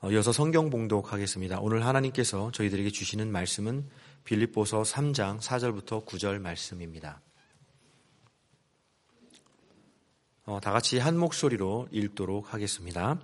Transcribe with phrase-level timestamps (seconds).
[0.00, 1.58] 어, 이어서 성경 봉독하겠습니다.
[1.60, 3.84] 오늘 하나님께서 저희들에게 주시는 말씀은
[4.22, 7.20] 빌립보서 3장 4절부터 9절 말씀입니다.
[10.44, 13.18] 어, 다 같이 한 목소리로 읽도록 하겠습니다.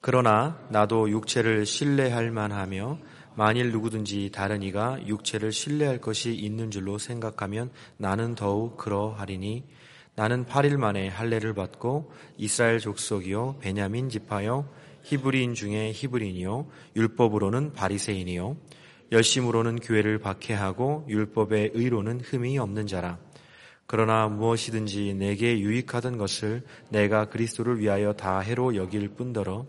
[0.00, 2.98] 그러나 나도 육체를 신뢰할 만하며
[3.36, 9.68] 만일 누구든지 다른 이가 육체를 신뢰할 것이 있는 줄로 생각하면 나는 더욱 그러하리니
[10.16, 14.68] 나는 8일 만에 할례를 받고 이스라엘 족속이요 베냐민 지파요
[15.04, 16.66] 히브리인 중에 히브리인이요.
[16.96, 18.56] 율법으로는 바리새인이요.
[19.12, 23.18] 열심으로는 교회를 박해하고 율법의 의로는 흠이 없는 자라.
[23.86, 29.66] 그러나 무엇이든지 내게 유익하던 것을 내가 그리스도를 위하여 다 해로 여길 뿐더러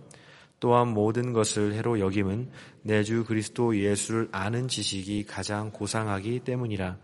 [0.61, 2.49] 또한 모든 것을 해로 여김은
[2.83, 6.97] 내 주 그리스도 예수를 아는 지식이 가장 고상하기 때문이라.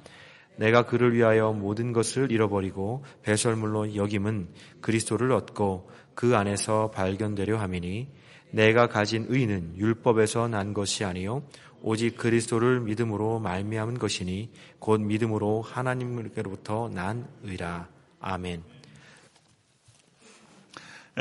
[0.56, 4.50] 내가 그를 위하여 모든 것을 잃어버리고 배설물로 여김은
[4.80, 8.08] 그리스도를 얻고 그 안에서 발견되려 함이니
[8.52, 11.44] 내가 가진 의는 율법에서 난 것이 아니요
[11.82, 17.88] 오직 그리스도를 믿음으로 말미암은 것이니 곧 믿음으로 하나님께로부터 난 의라.
[18.20, 18.64] 아멘.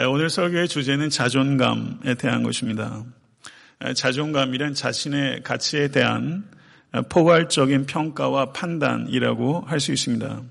[0.09, 3.05] 오늘 설교의 주제는 자존감에 대한 것입니다.
[3.95, 6.48] 자존감이란 자신의 가치에 대한
[7.09, 10.42] 포괄적인 평가와 판단이라고 할 수 있습니다.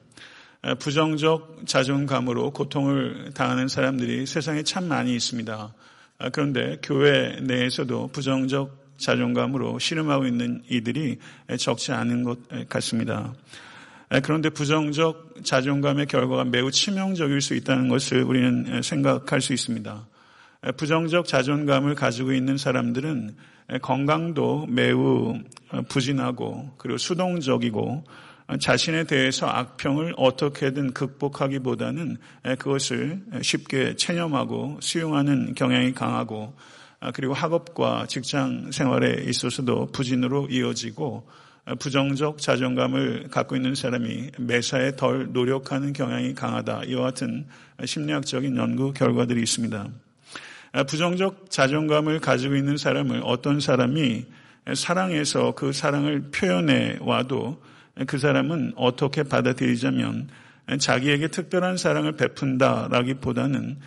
[0.79, 5.73] 부정적 자존감으로 고통을 당하는 사람들이 세상에 참 많이 있습니다.
[6.19, 11.19] 아, 그런데 교회 내에서도 부정적 자존감으로 씨름하고 있는 이들이
[11.59, 13.33] 적지 않은 것 같습니다.
[14.09, 20.07] 아, 그런데 부정적 자존감의 결과가 매우 치명적일 수 있다는 것을 우리는 생각할 수 있습니다.
[20.61, 23.35] 아, 부정적 자존감을 가지고 있는 사람들은
[23.81, 25.37] 건강도 매우
[25.89, 28.05] 부진하고 그리고 수동적이고
[28.59, 32.17] 자신에 대해서 악평을 어떻게든 극복하기보다는
[32.57, 36.55] 그것을 쉽게 체념하고 수용하는 경향이 강하고
[36.99, 41.27] 아, 그리고 학업과 직장 생활에 있어서도 부진으로 이어지고
[41.79, 46.85] 부정적 자존감을 갖고 있는 사람이 매사에 덜 노력하는 경향이 강하다.
[46.85, 47.45] 이와 같은
[47.83, 49.87] 심리학적인 연구 결과들이 있습니다.
[50.71, 54.25] 아, 부정적 자존감을 가지고 있는 사람을 어떤 사람이
[54.73, 57.61] 사랑해서 그 사랑을 표현해 와도
[58.05, 60.29] 그 사람은 어떻게 받아들이자면
[60.79, 63.77] 자기에게 특별한 사랑을 베푼다라기보다는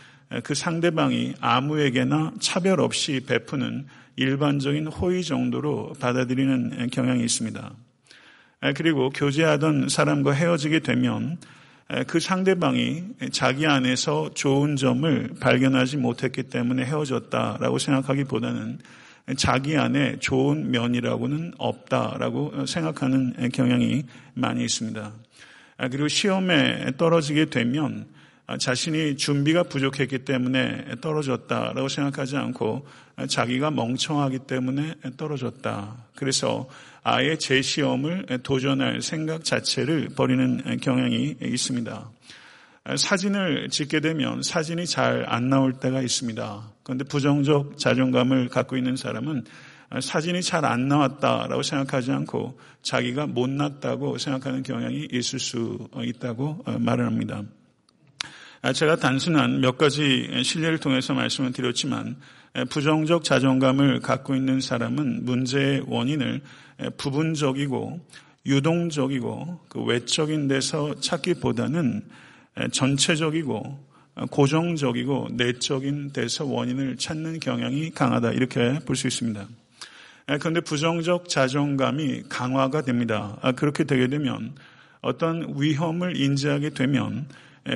[0.43, 7.73] 그 상대방이 아무에게나 차별 없이 베푸는 일반적인 호의 정도로 받아들이는 경향이 있습니다.
[8.77, 11.39] 그리고 교제하던 사람과 헤어지게 되면
[12.07, 18.79] 그 상대방이 자기 안에서 좋은 점을 발견하지 못했기 때문에 헤어졌다라고 생각하기보다는
[19.37, 24.05] 자기 안에 좋은 면이라고는 없다라고 생각하는 경향이
[24.35, 25.13] 많이 있습니다.
[25.77, 28.07] 아, 그리고 시험에 떨어지게 되면
[28.59, 32.87] 자신이 준비가 부족했기 때문에 떨어졌다라고 생각하지 않고
[33.29, 35.97] 자기가 멍청하기 때문에 떨어졌다.
[36.17, 36.69] 그래서
[37.03, 42.11] 아예 제 시험을 도전할 생각 자체를 버리는 경향이 있습니다.
[42.97, 46.73] 사진을 찍게 되면 사진이 잘 안 나올 때가 있습니다.
[46.91, 49.45] 그런데 부정적 자존감을 갖고 있는 사람은
[50.01, 57.45] 사진이 잘 안 나왔다라고 생각하지 않고 자기가 못났다고 생각하는 경향이 있을 수 있다고 말을 합니다.
[58.75, 62.17] 제가 단순한 몇 가지 실례를 통해서 말씀을 드렸지만
[62.71, 66.41] 부정적 자존감을 갖고 있는 사람은 문제의 원인을
[66.97, 68.01] 부분적이고
[68.47, 72.03] 유동적이고 그 외적인 데서 찾기보다는
[72.73, 73.90] 전체적이고
[74.31, 79.47] 고정적이고 내적인 데서 원인을 찾는 경향이 강하다 이렇게 볼 수 있습니다.
[80.39, 83.37] 그런데 부정적 자존감이 강화가 됩니다.
[83.41, 84.55] 아, 그렇게 되게 되면
[85.01, 87.27] 어떤 위험을 인지하게 되면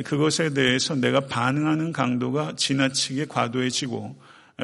[0.05, 4.17] 그것에 대해서 내가 반응하는 강도가 지나치게 과도해지고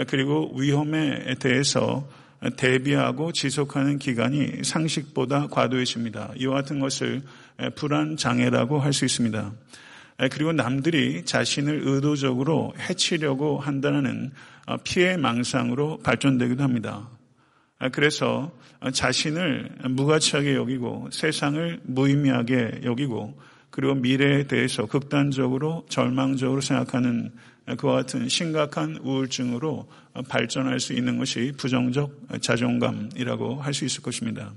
[0.06, 2.08] 그리고 위험에 대해서
[2.56, 6.32] 대비하고 지속하는 기간이 상식보다 과도해집니다.
[6.36, 7.22] 이와 같은 것을
[7.74, 9.52] 불안 장애라고 할 수 있습니다.
[10.28, 14.32] 그리고 남들이 자신을 의도적으로 해치려고 한다는
[14.66, 17.08] 어, 피해 망상으로 발전되기도 합니다.
[17.92, 18.52] 그래서
[18.92, 23.40] 자신을 무가치하게 여기고 세상을 무의미하게 여기고
[23.70, 27.32] 그리고 미래에 대해서 극단적으로 절망적으로 생각하는
[27.78, 29.88] 그와 같은 심각한 우울증으로
[30.28, 34.52] 발전할 수 있는 것이 부정적 자존감이라고 할 수 있을 것입니다.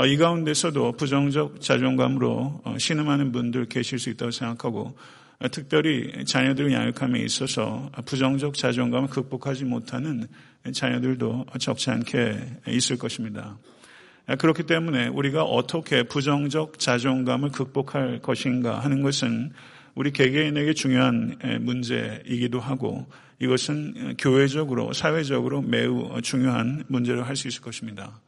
[0.00, 4.96] 어, 이 가운데서도 부정적 자존감으로 어, 신음하는 분들 계실 수 있다고 생각하고
[5.40, 10.26] 어, 특별히 자녀들의 양육함에 있어서 부정적 자존감을 극복하지 못하는
[10.72, 12.38] 자녀들도 적지 않게
[12.68, 13.58] 있을 것입니다.
[14.38, 19.52] 그렇기 때문에 우리가 어떻게 부정적 자존감을 극복할 것인가 하는 것은
[19.94, 23.06] 우리 개개인에게 중요한 문제이기도 하고
[23.38, 28.18] 이것은 교회적으로 사회적으로 매우 중요한 문제로 할 수 있을 것입니다.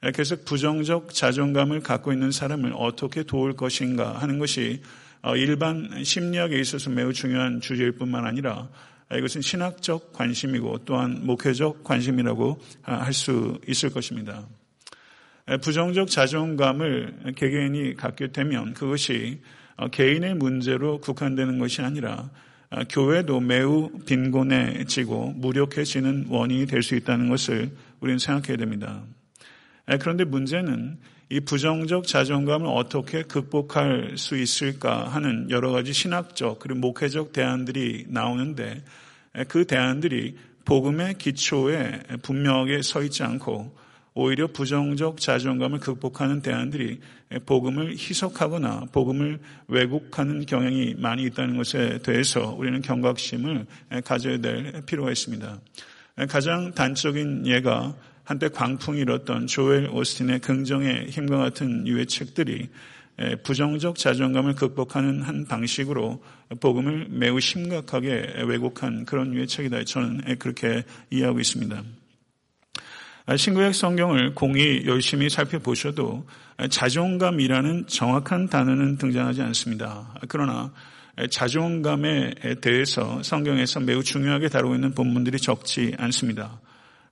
[0.00, 4.80] 그래서 부정적 자존감을 갖고 있는 사람을 어떻게 도울 것인가 하는 것이
[5.36, 8.68] 일반 심리학에 있어서 매우 중요한 주제일 뿐만 아니라
[9.14, 14.46] 이것은 신학적 관심이고 또한 목회적 관심이라고 할 수 있을 것입니다.
[15.62, 19.40] 부정적 자존감을 개개인이 갖게 되면 그것이
[19.90, 22.30] 개인의 문제로 국한되는 것이 아니라
[22.88, 29.02] 교회도 매우 빈곤해지고 무력해지는 원인이 될 수 있다는 것을 우리는 생각해야 됩니다.
[30.00, 30.98] 그런데 문제는
[31.32, 38.82] 이 부정적 자존감을 어떻게 극복할 수 있을까 하는 여러 가지 신학적 그리고 목회적 대안들이 나오는데
[39.46, 43.76] 그 대안들이 복음의 기초에 분명하게 서 있지 않고
[44.14, 47.00] 오히려 부정적 자존감을 극복하는 대안들이
[47.46, 49.38] 복음을 희석하거나 복음을
[49.68, 53.66] 왜곡하는 경향이 많이 있다는 것에 대해서 우리는 경각심을
[54.04, 55.60] 가져야 될 필요가 있습니다.
[56.28, 57.94] 가장 단적인 예가
[58.30, 62.68] 한때 광풍이 일었던 조엘 오스틴의 긍정의 힘과 같은 유의 책들이
[63.42, 66.22] 부정적 자존감을 극복하는 한 방식으로
[66.60, 69.82] 복음을 매우 심각하게 왜곡한 그런 유의 책이다.
[69.82, 71.82] 저는 그렇게 이해하고 있습니다.
[73.36, 76.24] 신구약 성경을 공이 열심히 살펴보셔도
[76.70, 80.14] 자존감이라는 정확한 단어는 등장하지 않습니다.
[80.28, 80.72] 그러나
[81.30, 86.60] 자존감에 대해서 성경에서 매우 중요하게 다루고 있는 본문들이 적지 않습니다.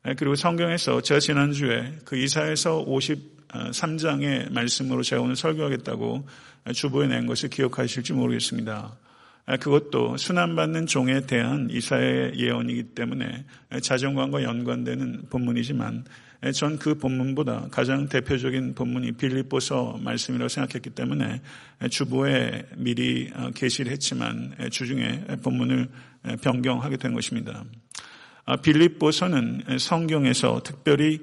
[0.08, 6.26] 네, 그리고 성경에서 제가 지난주에 그 이사에서 53장의 말씀으로 제가 오늘 설교하겠다고
[6.72, 8.96] 주보에 낸 것을 기억하실지 모르겠습니다.
[9.44, 13.44] 아, 그것도 순환받는 종에 대한 이사의 예언이기 때문에
[13.82, 16.05] 자존감과 연관되는 본문이지만
[16.55, 21.43] 전 그 본문보다 가장 대표적인 본문이 빌립보서 말씀이라고 생각했기 때문에
[21.90, 25.88] 주보에 미리 어, 게시를 했지만 주중에 본문을
[26.40, 27.64] 변경하게 된 것입니다.
[28.48, 31.20] 아, 빌립보서는 성경에서 특별히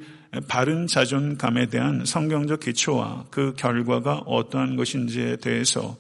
[0.47, 5.97] 바른 자존감에 대한 성경적 기초와 그 결과가 어떠한 것인지에 대해서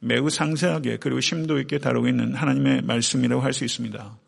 [0.00, 4.18] 매우 상세하게 그리고 심도 있게 다루고 있는 하나님의 말씀이라고 할 수 있습니다.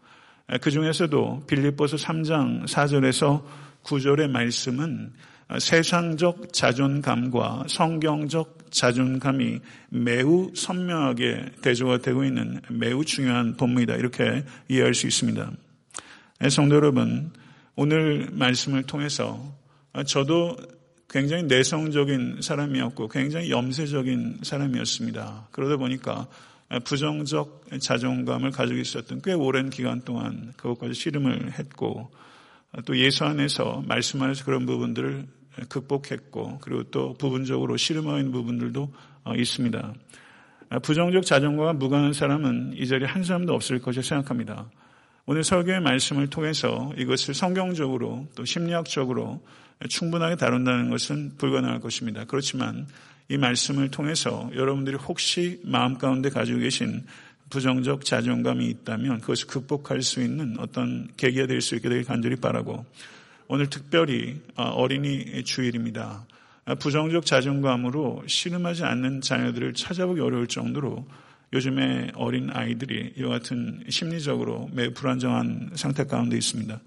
[0.61, 3.44] 그 중에서도 빌립보서 3장 4절에서
[3.85, 5.12] 9절의 말씀은
[5.56, 9.61] 세상적 자존감과 성경적 자존감이
[9.91, 13.94] 매우 선명하게 대조가 되고 있는 매우 중요한 본문이다.
[13.94, 15.52] 이렇게 이해할 수 있습니다.
[16.43, 17.31] 네, 성도 여러분,
[17.77, 19.55] 오늘 말씀을 통해서
[20.07, 20.57] 저도
[21.11, 25.49] 굉장히 내성적인 사람이었고 굉장히 염세적인 사람이었습니다.
[25.51, 26.29] 그러다 보니까
[26.85, 32.11] 부정적 자존감을 가지고 있었던 꽤 오랜 기간 동안 그것까지 씨름을 했고
[32.87, 35.27] 또 예수 안에서 말씀 안에서 그런 부분들을
[35.69, 38.91] 극복했고 그리고 또 부분적으로 씨름하는 부분들도
[39.37, 39.95] 있습니다.
[40.83, 44.71] 부정적 자존감과 무관한 사람은 이 자리에 한 사람도 없을 것이라 생각합니다.
[45.32, 49.41] 오늘 설교의 말씀을 통해서 이것을 성경적으로 또 심리학적으로
[49.88, 52.25] 충분하게 다룬다는 것은 불가능할 것입니다.
[52.25, 52.88] 그렇지만
[53.29, 57.06] 이 말씀을 통해서 여러분들이 혹시 마음 가운데 가지고 계신
[57.49, 62.85] 부정적 자존감이 있다면 그것을 극복할 수 있는 어떤 계기가 될 수 있게 되길 간절히 바라고
[63.47, 66.26] 오늘 특별히 어, 어린이 주일입니다.
[66.81, 71.06] 부정적 자존감으로 씨름하지 않는 자녀들을 찾아보기 어려울 정도로
[71.52, 76.81] 요즘에 어린 아이들이 이와 같은 심리적으로 매우 불안정한 상태 가운데 있습니다.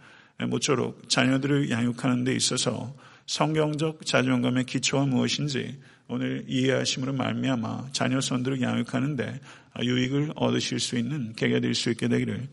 [0.47, 9.39] 모쪼록 자녀들을 양육하는 데 있어서 성경적 자존감의 기초가 무엇인지 오늘 이해하심으로 말미암아 자녀 선들을 양육하는데
[9.81, 12.47] 유익을 얻으실 수 있는 계기가 될 수 있게 되기를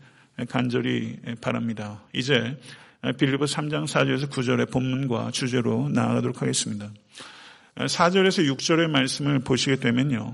[0.49, 2.01] 간절히 바랍니다.
[2.13, 2.57] 이제
[3.17, 6.91] 빌리보 3장 4절에서 9절의 본문과 주제로 나아가도록 하겠습니다.
[7.75, 10.33] 4절에서 6절의 말씀을 보시게 되면요.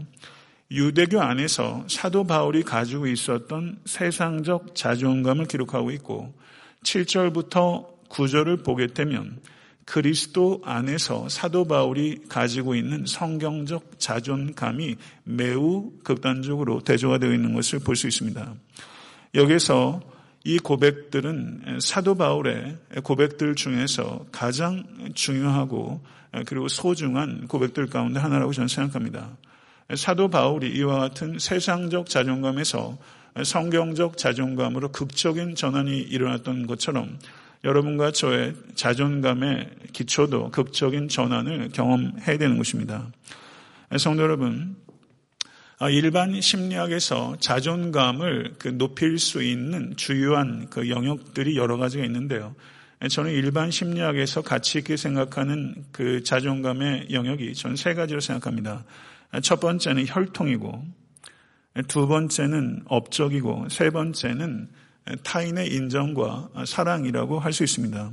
[0.69, 6.33] 유대교 안에서 사도 바울이 가지고 있었던 세상적 자존감을 기록하고 있고
[6.83, 9.39] 7절부터 9절을 보게 되면
[9.85, 17.95] 그리스도 안에서 사도 바울이 가지고 있는 성경적 자존감이 매우 극단적으로 대조가 되어 있는 것을 볼
[17.95, 18.53] 수 있습니다.
[19.35, 20.01] 여기서
[20.43, 24.83] 이 고백들은 사도 바울의 고백들 중에서 가장
[25.13, 26.01] 중요하고
[26.45, 29.37] 그리고 소중한 고백들 가운데 하나라고 저는 생각합니다.
[29.95, 32.97] 사도 바울이 이와 같은 세상적 자존감에서
[33.43, 37.19] 성경적 자존감으로 극적인 전환이 일어났던 것처럼
[37.63, 43.07] 여러분과 저의 자존감의 기초도 극적인 전환을 경험해야 되는 것입니다.
[43.97, 44.75] 성도 여러분,
[45.91, 52.55] 일반 심리학에서 자존감을 그 높일 수 있는 주요한 그 영역들이 여러 가지가 있는데요.
[53.09, 58.83] 저는 일반 심리학에서 가치 있게 생각하는 그 자존감의 영역이 저는 세 가지로 생각합니다.
[59.41, 60.85] 첫 번째는 혈통이고
[61.87, 64.69] 두 번째는 업적이고 세 번째는
[65.23, 68.11] 타인의 인정과 사랑이라고 할 수 있습니다.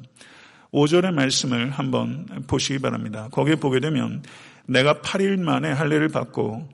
[0.73, 3.29] 5절의 말씀을 한번 보시기 바랍니다.
[3.31, 4.23] 거기에 보게 되면
[4.67, 6.69] 내가 8일 만에 할례를 받고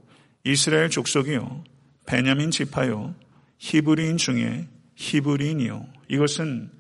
[0.45, 1.65] 이스라엘 족속이요
[2.07, 3.15] 베냐민 지파요
[3.59, 6.71] 히브리인 중에 히브리인이요 이것은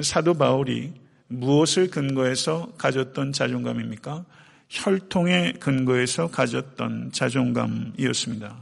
[0.00, 0.94] 사도 바울이
[1.28, 4.24] 무엇을 근거해서 가졌던 자존감입니까?
[4.72, 8.56] 혈통의 근거해서 가졌던 자존감이었습니다.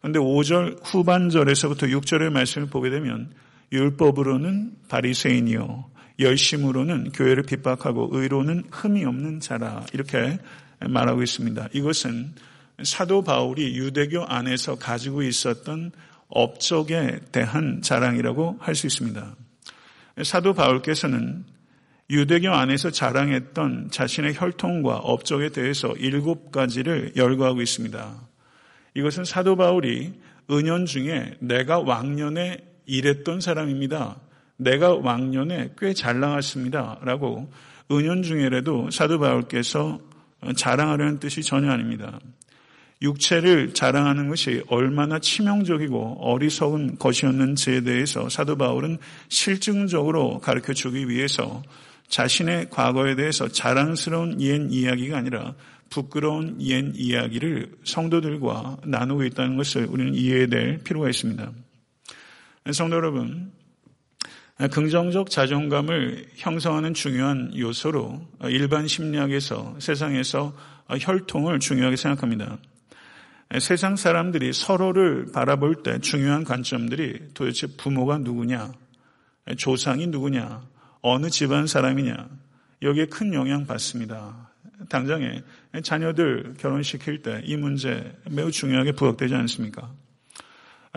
[0.00, 3.30] 그런데 5절 후반절에서부터 6절의 말씀을 보게 되면
[3.70, 10.38] 율법으로는 바리새인이요 열심으로는 교회를 핍박하고 의로는 흠이 없는 자라 이렇게
[10.80, 11.68] 말하고 있습니다.
[11.72, 12.32] 이것은
[12.82, 15.92] 사도 바울이 유대교 안에서 가지고 있었던
[16.28, 19.36] 업적에 대한 자랑이라고 할 수 있습니다.
[20.22, 21.44] 사도 바울께서는
[22.08, 28.14] 유대교 안에서 자랑했던 자신의 혈통과 업적에 대해서 일곱 가지를 열거하고 있습니다.
[28.94, 30.12] 이것은 사도 바울이
[30.50, 34.20] 은연 중에 내가 왕년에 일했던 사람입니다.
[34.56, 37.00] 내가 왕년에 꽤 잘 나갔습니다.
[37.02, 37.50] 라고
[37.90, 40.00] 은연 중에라도 사도 바울께서
[40.56, 42.20] 자랑하려는 뜻이 전혀 아닙니다.
[43.02, 48.98] 육체를 자랑하는 것이 얼마나 치명적이고 어리석은 것이었는지에 대해서 사도 바울은
[49.28, 51.62] 실증적으로 가르쳐 주기 위해서
[52.08, 55.54] 자신의 과거에 대해서 자랑스러운 옛 이야기가 아니라
[55.90, 61.52] 부끄러운 옛 이야기를 성도들과 나누고 있다는 것을 우리는 이해해야 될 필요가 있습니다.
[62.72, 63.52] 성도 여러분,
[64.70, 70.56] 긍정적 자존감을 형성하는 중요한 요소로 일반 심리학에서 세상에서
[70.88, 72.58] 혈통을 중요하게 생각합니다.
[73.60, 78.72] 세상 사람들이 서로를 바라볼 때 중요한 관점들이 도대체 부모가 누구냐,
[79.56, 80.62] 조상이 누구냐,
[81.08, 82.28] 어느 집안 사람이냐,
[82.82, 84.50] 여기에 큰 영향 받습니다.
[84.88, 85.40] 당장에
[85.84, 89.88] 자녀들 결혼시킬 때 이 문제 매우 중요하게 부각되지 않습니까?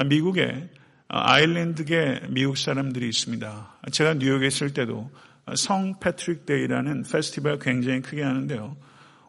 [0.08, 0.68] 미국에
[1.10, 3.78] 아일랜드계 미국 사람들이 있습니다.
[3.92, 5.12] 제가 뉴욕에 있을 때도
[5.56, 8.78] 성 패트릭 데이라는 페스티벌 굉장히 크게 하는데요.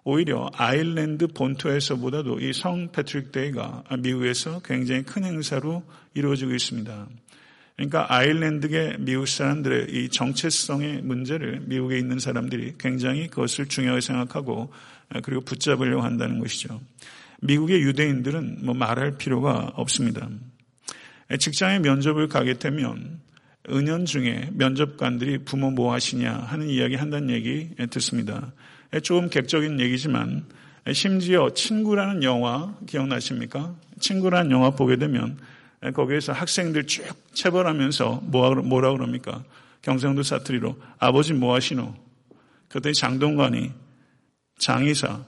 [0.05, 5.83] 오히려 아일랜드 본토에서보다도 이 성 패트릭 데이가 미국에서 굉장히 큰 행사로
[6.15, 7.07] 이루어지고 있습니다.
[7.81, 14.71] 그러니까 아일랜드계 미국 사람들의 이 정체성의 문제를 미국에 있는 사람들이 굉장히 그것을 중요하게 생각하고
[15.23, 16.79] 그리고 붙잡으려고 한다는 것이죠.
[17.41, 20.29] 미국의 유대인들은 뭐 말할 필요가 없습니다.
[21.39, 23.19] 직장에 면접을 가게 되면
[23.71, 28.53] 은연 중에 면접관들이 부모 뭐 하시냐 하는 이야기 한다는 얘기 듣습니다.
[29.03, 30.45] 조금 객적인 얘기지만
[30.93, 33.75] 심지어 친구라는 영화 기억나십니까?
[34.01, 35.39] 친구라는 영화 보게 되면
[35.95, 39.43] 거기에서 학생들 쭉 체벌하면서 뭐라 그럽니까?
[39.83, 41.95] 경상도 사투리로 아버지 뭐 하시노?
[42.69, 43.73] 그랬더니 장동관이
[44.59, 45.25] 장의사,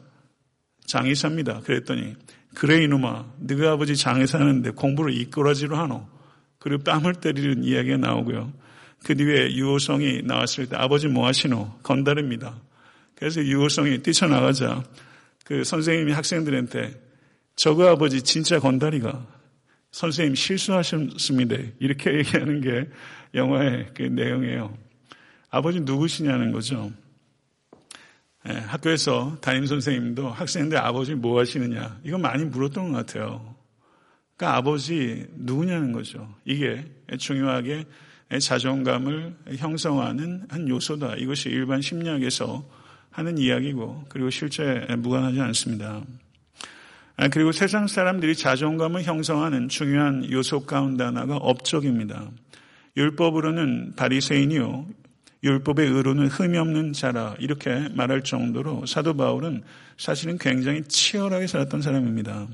[0.86, 1.60] 장의사입니다.
[1.60, 2.14] 그랬더니
[2.54, 6.06] 그래 이놈아 네가 아버지 장의사 하는데 공부를 이끌어지로 하노.
[6.58, 8.52] 그리고 뺨을 때리는 이야기가 나오고요.
[9.04, 11.78] 그 뒤에 유호성이 나왔을 때 아버지 뭐 하시노?
[11.82, 12.54] 건달입니다.
[13.14, 14.84] 그래서 유호성이 뛰쳐나가자
[15.44, 17.00] 그 선생님이 학생들한테
[17.56, 19.26] 저거 아버지 진짜 건달이가
[19.92, 21.56] 선생님 실수하셨습니다.
[21.78, 22.88] 이렇게 얘기하는 게
[23.34, 24.76] 영화의 그 내용이에요.
[25.50, 26.90] 아버지 누구시냐는 거죠.
[28.44, 33.54] 네, 학교에서 담임 선생님도 학생들 아버지 뭐 하시느냐 이거 많이 물었던 것 같아요.
[34.36, 36.34] 그러니까 아버지 누구냐는 거죠.
[36.44, 36.84] 이게
[37.18, 37.84] 중요하게
[38.40, 41.16] 자존감을 형성하는 한 요소다.
[41.16, 42.66] 이것이 일반 심리학에서
[43.10, 46.02] 하는 이야기고 그리고 실제 무관하지 않습니다.
[47.16, 52.30] 아, 그리고 세상 사람들이 자존감을 형성하는 중요한 요소 가운데 하나가 업적입니다.
[52.96, 54.86] 율법으로는 바리새인이요
[55.44, 59.62] 율법의 의로는 흠이 없는 자라 이렇게 말할 정도로 사도 바울은
[59.96, 62.48] 사실은 굉장히 치열하게 살았던 사람입니다.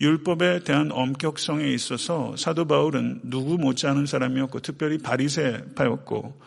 [0.00, 6.40] 율법에 대한 엄격성에 있어서 사도 바울은 누구 못지않은 사람이었고 특별히 바리새파였고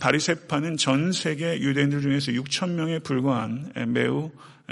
[0.00, 4.30] 바리세파는 전 세계 유대인들 중에서 6천 명에 불과한 매우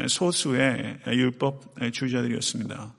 [0.09, 2.95] 소수의 율법 주의자들이었습니다.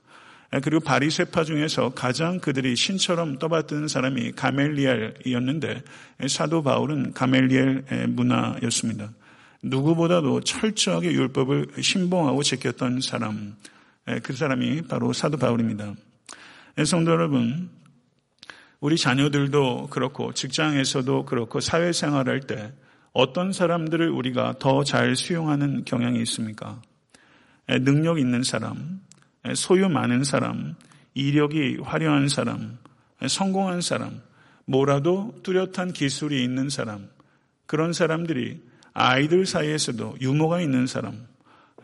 [0.62, 5.82] 그리고 바리세파 중에서 가장 그들이 신처럼 떠받드는 사람이 가멜리엘이었는데
[6.28, 9.10] 사도 바울은 가멜리엘 문화였습니다.
[9.62, 13.56] 누구보다도 철저하게 율법을 신봉하고 지켰던 사람,
[14.22, 15.94] 그 사람이 바로 사도 바울입니다.
[16.84, 17.70] 성도 여러분,
[18.84, 22.74] 우리 자녀들도 그렇고 직장에서도 그렇고 사회생활할 때
[23.14, 26.82] 어떤 사람들을 우리가 더 잘 수용하는 경향이 있습니까?
[27.66, 29.00] 능력 있는 사람,
[29.54, 30.74] 소유 많은 사람,
[31.14, 32.76] 이력이 화려한 사람,
[33.26, 34.20] 성공한 사람,
[34.66, 37.08] 뭐라도 뚜렷한 기술이 있는 사람,
[37.64, 38.60] 그런 사람들이
[38.92, 41.26] 아이들 사이에서도 유머가 있는 사람,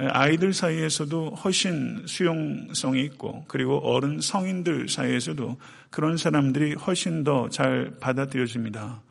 [0.08, 5.58] 아이들 사이에서도 훨씬 수용성이 있고 그리고 어른 성인들 사이에서도
[5.90, 9.02] 그런 사람들이 훨씬 더 잘 받아들여집니다.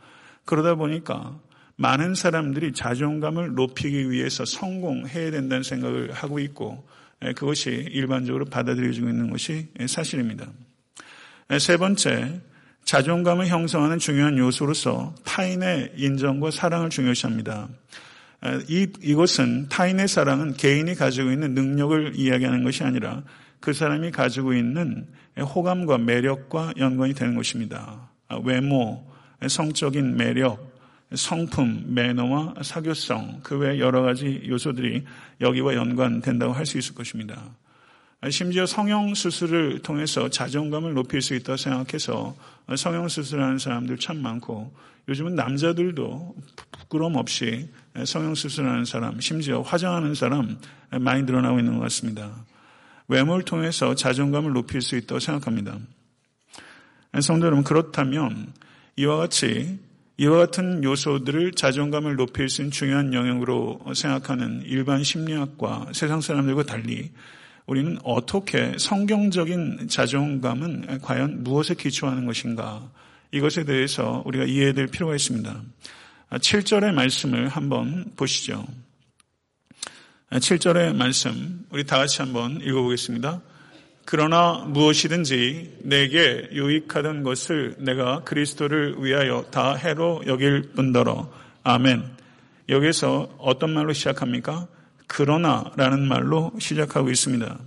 [0.45, 1.37] 그러다 보니까
[1.75, 6.87] 많은 사람들이 자존감을 높이기 위해서 성공해야 된다는 생각을 하고 있고
[7.19, 10.47] 그것이 일반적으로 받아들여지고 있는 것이 사실입니다.
[11.59, 12.41] 세 번째,
[12.83, 17.69] 자존감을 형성하는 중요한 요소로서 타인의 인정과 사랑을 중요시합니다.
[18.67, 23.23] 이, 이것은 타인의 사랑은 개인이 가지고 있는 능력을 이야기하는 것이 아니라
[23.59, 28.09] 그 사람이 가지고 있는 호감과 매력과 연관이 되는 것입니다.
[28.43, 29.05] 외모,
[29.45, 30.69] 성적인 매력,
[31.13, 35.03] 성품, 매너와 사교성, 그 외 여러 가지 요소들이
[35.41, 37.43] 여기와 연관된다고 할 수 있을 것입니다.
[38.29, 42.35] 심지어 성형 수술을 통해서 자존감을 높일 수 있다고 생각해서
[42.75, 44.73] 성형 수술하는 사람들 참 많고
[45.07, 46.35] 요즘은 남자들도
[46.71, 47.69] 부끄럼 없이
[48.05, 50.57] 성형 수술하는 사람, 심지어 화장하는 사람
[50.99, 52.45] 많이 늘어나고 있는 것 같습니다.
[53.07, 55.79] 외모를 통해서 자존감을 높일 수 있다고 생각합니다.
[57.21, 58.53] 성도 여러분, 그렇다면
[58.97, 59.79] 이와 같이
[60.17, 67.11] 이와 같은 요소들을 자존감을 높일 수 있는 중요한 영역으로 생각하는 일반 심리학과 세상 사람들과 달리
[67.69, 72.89] 우리는 어떻게 성경적인 자존감은 과연 무엇에 기초하는 것인가
[73.31, 75.61] 이것에 대해서 우리가 이해해야 될 필요가 있습니다.
[76.31, 78.65] 7절의 말씀을 한번 보시죠.
[80.31, 83.39] 7절의 말씀 우리 다 같이 한번 읽어보겠습니다.
[84.03, 92.03] 그러나 무엇이든지 내게 유익하던 것을 내가 그리스도를 위하여 다 해로 여길 뿐더러 아멘.
[92.67, 94.67] 여기서 어떤 말로 시작합니까?
[95.09, 97.57] 그러나라는 말로 시작하고 있습니다.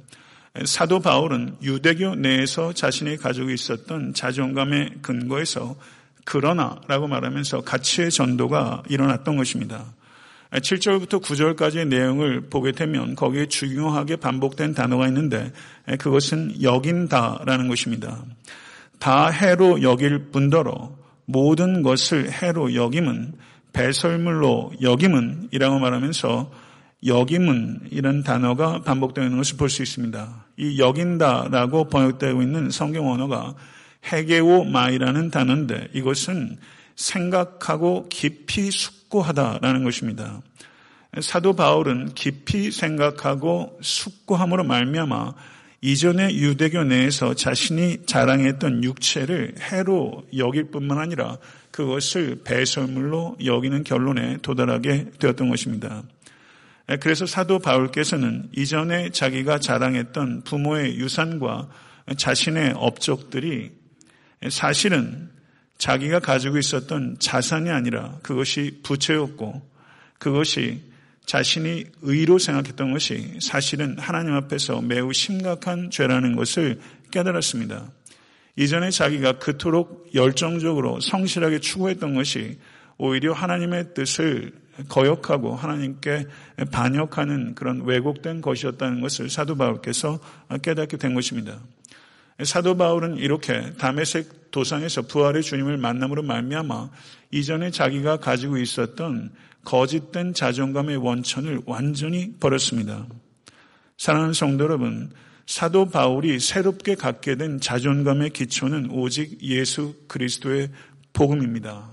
[0.65, 5.77] 사도 바울은 유대교 내에서 자신이 가지고 있었던 자존감의 근거에서
[6.25, 9.93] 그러나라고 말하면서 가치의 전도가 일어났던 것입니다.
[10.53, 15.51] 7절부터 9절까지의 내용을 보게 되면 거기에 중요하게 반복된 단어가 있는데
[15.99, 18.23] 그것은 여긴다라는 것입니다.
[18.99, 20.95] 다 해로 여길 뿐더러
[21.25, 23.33] 모든 것을 해로 여김은
[23.73, 26.72] 배설물로 여김은 이라고 말하면서
[27.05, 30.47] 여김은 이런 단어가 반복되는 것을 볼 수 있습니다.
[30.57, 33.55] 이 여긴다라고 번역되고 있는 성경 언어가
[34.05, 36.59] 해게오 마이라는 단어인데 이것은
[36.97, 40.43] 생각하고 깊이 숙고하다라는 것입니다.
[41.21, 45.35] 사도 바울은 깊이 생각하고 숙고함으로 말미암아
[45.83, 51.39] 이전의 유대교 내에서 자신이 자랑했던 육체를 해로 여길 뿐만 아니라
[51.73, 56.05] 그것을 배설물로 여기는 결론에 도달하게 되었던 것입니다.
[57.01, 61.69] 그래서 사도 바울께서는 이전에 자기가 자랑했던 부모의 유산과
[62.17, 63.71] 자신의 업적들이
[64.51, 65.31] 사실은
[65.79, 69.63] 자기가 가지고 있었던 자산이 아니라 그것이 부채였고
[70.19, 70.83] 그것이
[71.27, 77.91] 자신이 의로 생각했던 것이 사실은 하나님 앞에서 매우 심각한 죄라는 것을 깨달았습니다.
[78.57, 82.59] 이전에 자기가 그토록 열정적으로 성실하게 추구했던 것이
[82.99, 84.53] 오히려 하나님의 뜻을
[84.89, 86.27] 거역하고 하나님께
[86.71, 90.19] 반역하는 그런 왜곡된 것이었다는 것을 사도 바울께서
[90.63, 91.61] 깨닫게 된 것입니다.
[92.45, 96.91] 사도 바울은 이렇게 담에색 도상에서 부활의 주님을 만남으로 말미암아
[97.31, 99.33] 이전에 자기가 가지고 있었던
[99.65, 103.07] 거짓된 자존감의 원천을 완전히 버렸습니다.
[103.97, 105.13] 사랑하는 성도 여러분,
[105.47, 110.71] 사도 바울이 새롭게 갖게 된 자존감의 기초는 오직 예수 그리스도의
[111.13, 111.91] 복음입니다.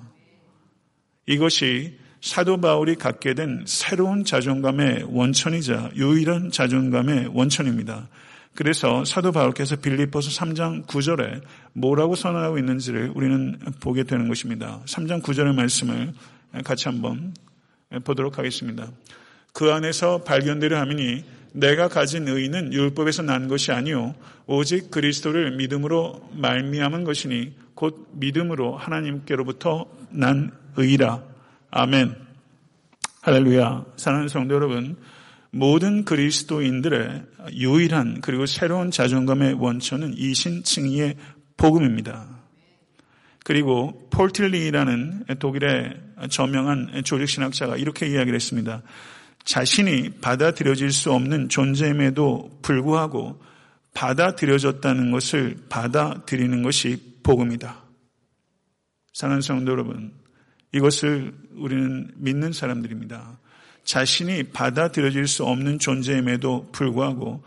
[1.27, 8.07] 이것이 사도 바울이 갖게 된 새로운 자존감의 원천이자 유일한 자존감의 원천입니다.
[8.55, 11.41] 그래서 사도 바울께서 빌립보서 3장 9절에
[11.73, 14.81] 뭐라고 선언하고 있는지를 우리는 보게 되는 것입니다.
[14.85, 16.13] 3장 9절의 말씀을
[16.65, 17.33] 같이 한번
[18.03, 18.91] 보도록 하겠습니다.
[19.53, 24.13] 그 안에서 발견되려 하미니 내가 가진 의는 율법에서 난 것이 아니요
[24.45, 31.28] 오직 그리스도를 믿음으로 말미암은 것이니 곧 믿음으로 하나님께로부터 난 의라.
[31.71, 32.15] 아멘.
[33.21, 33.85] 할렐루야.
[33.95, 34.97] 사랑하는 성도 여러분,
[35.51, 41.15] 모든 그리스도인들의 유일한 그리고 새로운 자존감의 원천은 이신칭의의
[41.57, 42.39] 복음입니다.
[43.43, 48.81] 그리고 폴틸리라는 독일의 저명한 조직신학자가 이렇게 이야기를 했습니다.
[49.43, 53.41] 자신이 받아들여질 수 없는 존재임에도 불구하고
[53.93, 57.83] 받아들여졌다는 것을 받아들이는 것이 복음이다.
[59.13, 60.13] 사랑하는 성도 여러분,
[60.71, 63.39] 이것을 우리는 믿는 사람들입니다.
[63.83, 67.43] 자신이 받아들여질 수 없는 존재임에도 불구하고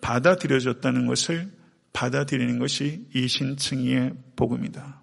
[0.00, 1.50] 받아들여졌다는 것을
[1.92, 5.00] 받아들이는 것이 이신층의 복음이다.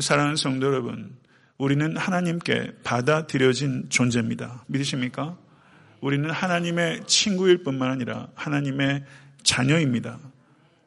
[0.00, 1.16] 사랑하는 성도 여러분,
[1.58, 4.64] 우리는 하나님께 받아들여진 존재입니다.
[4.68, 5.36] 믿으십니까?
[6.00, 9.04] 우리는 하나님의 친구일 뿐만 아니라 하나님의
[9.42, 10.18] 자녀입니다.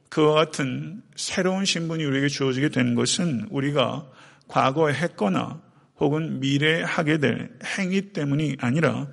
[0.10, 4.08] 그와 같은 새로운 신분이 우리에게 주어지게 된 것은 우리가
[4.48, 5.62] 과거에 했거나
[6.04, 9.08] 혹은 미래에 하게 될 행위 때문이 아니라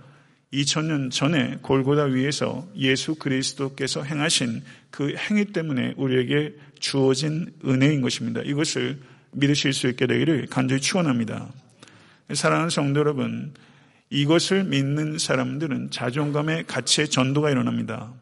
[0.53, 8.41] 2000년 전에 골고다 위에서 예수 그리스도께서 행하신 그 행위 때문에 우리에게 주어진 은혜인 것입니다.
[8.43, 8.99] 이것을
[9.33, 11.49] 믿으실 수 있게 되기를 간절히 축원합니다.
[12.35, 13.55] 사랑하는 성도 여러분,
[14.11, 18.13] 이것을 믿는 사람들은 자존감의 가치의 전도가 일어납니다.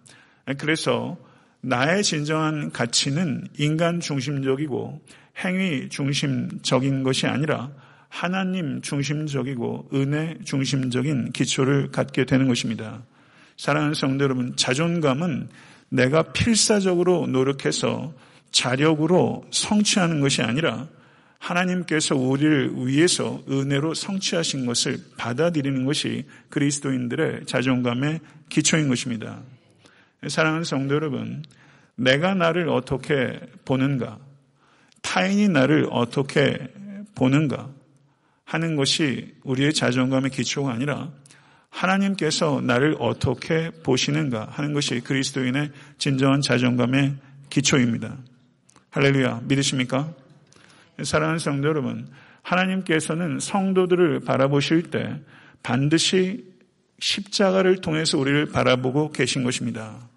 [0.58, 1.16] 그래서
[1.62, 5.02] 나의 진정한 가치는 인간 중심적이고
[5.44, 7.70] 행위 중심적인 것이 아니라
[8.08, 13.02] 하나님 중심적이고 은혜 중심적인 기초를 갖게 되는 것입니다.
[13.56, 15.48] 사랑하는 성도 여러분, 자존감은
[15.90, 18.12] 내가 필사적으로 노력해서
[18.50, 20.88] 자력으로 성취하는 것이 아니라
[21.38, 29.40] 하나님께서 우리를 위해서 은혜로 성취하신 것을 받아들이는 것이 그리스도인들의 자존감의 기초인 것입니다.
[30.26, 31.44] 사랑하는 성도 여러분,
[31.94, 34.18] 내가 나를 어떻게 보는가,
[35.02, 36.58] 타인이 나를 어떻게
[37.14, 37.70] 보는가
[38.48, 41.10] 하는 것이 우리의 자존감의 기초가 아니라
[41.68, 47.14] 하나님께서 나를 어떻게 보시는가 하는 것이 그리스도인의 진정한 자존감의
[47.50, 48.16] 기초입니다.
[48.88, 50.14] 할렐루야, 믿으십니까?
[51.02, 52.08] 사랑하는 성도 여러분,
[52.40, 55.20] 하나님께서는 성도들을 바라보실 때
[55.62, 56.46] 반드시
[57.00, 60.08] 십자가를 통해서 우리를 바라보고 계신 것입니다.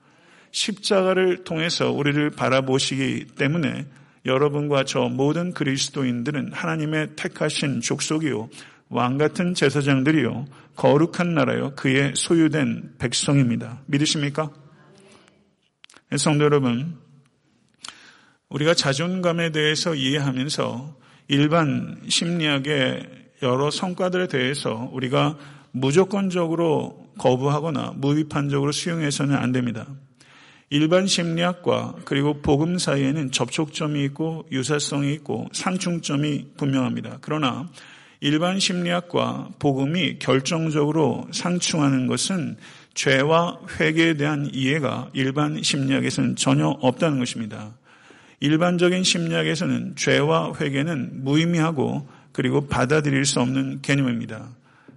[0.52, 3.88] 십자가를 통해서 우리를 바라보시기 때문에
[4.26, 8.50] 여러분과 저 모든 그리스도인들은 하나님의 택하신 족속이요
[8.90, 13.82] 왕 같은 제사장들이요 거룩한 나라요 그의 소유된 백성입니다.
[13.88, 14.52] 믿으십니까?
[16.18, 16.98] 성도 여러분,
[18.50, 20.98] 우리가 자존감에 대해서 이해하면서
[21.30, 23.08] 일반 심리학의
[23.44, 25.38] 여러 성과들에 대해서 우리가
[25.72, 29.88] 무조건적으로 거부하거나 무비판적으로 수용해서는 안 됩니다.
[30.74, 37.18] 일반 심리학과 그리고 복음 사이에는 접촉점이 있고 유사성이 있고 상충점이 분명합니다.
[37.20, 37.70] 그러나
[38.22, 42.56] 일반 심리학과 복음이 결정적으로 상충하는 것은
[42.94, 47.76] 죄와 회개에 대한 이해가 일반 심리학에서는 전혀 없다는 것입니다.
[48.40, 54.48] 일반적인 심리학에서는 죄와 회개는 무의미하고 그리고 받아들일 수 없는 개념입니다.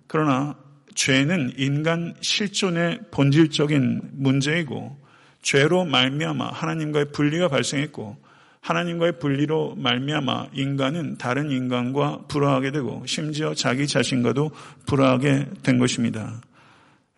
[0.07, 0.55] 그러나
[0.95, 5.03] 죄는 인간 실존의 본질적인 문제이고
[5.45, 8.17] 죄로 말미암아 하나님과의 분리가 발생했고
[8.63, 14.51] 하나님과의 분리로 말미암아 인간은 다른 인간과 불화하게 되고 심지어 자기 자신과도
[14.87, 16.41] 불화하게 된 것입니다.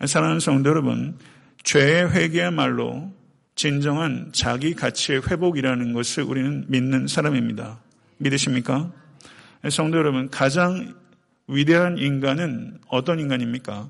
[0.05, 1.17] 사랑하는 성도 여러분,
[1.63, 3.13] 죄의 회개야말로
[3.55, 7.79] 진정한 자기 가치의 회복이라는 것을 우리는 믿는 사람입니다.
[8.19, 8.91] 믿으십니까?
[9.71, 10.95] 성도 여러분, 가장
[11.47, 13.89] 위대한 인간은 어떤 인간입니까?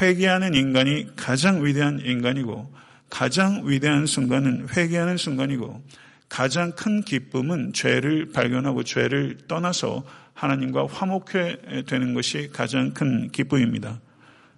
[0.00, 2.70] 회개하는 인간이 가장 위대한 인간이고
[3.10, 5.82] 가장 위대한 순간은 회개하는 순간이고
[6.28, 14.00] 가장 큰 기쁨은 죄를 발견하고 죄를 떠나서 하나님과 화목해 되는 것이 가장 큰 기쁨입니다.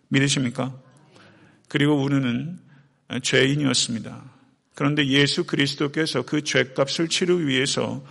[0.08, 0.72] 믿으십니까?
[1.68, 2.58] 그리고 우리는
[3.22, 4.22] 죄인이었습니다.
[4.74, 8.04] 그런데 예수 그리스도께서 그 죄값을 치르기 위해서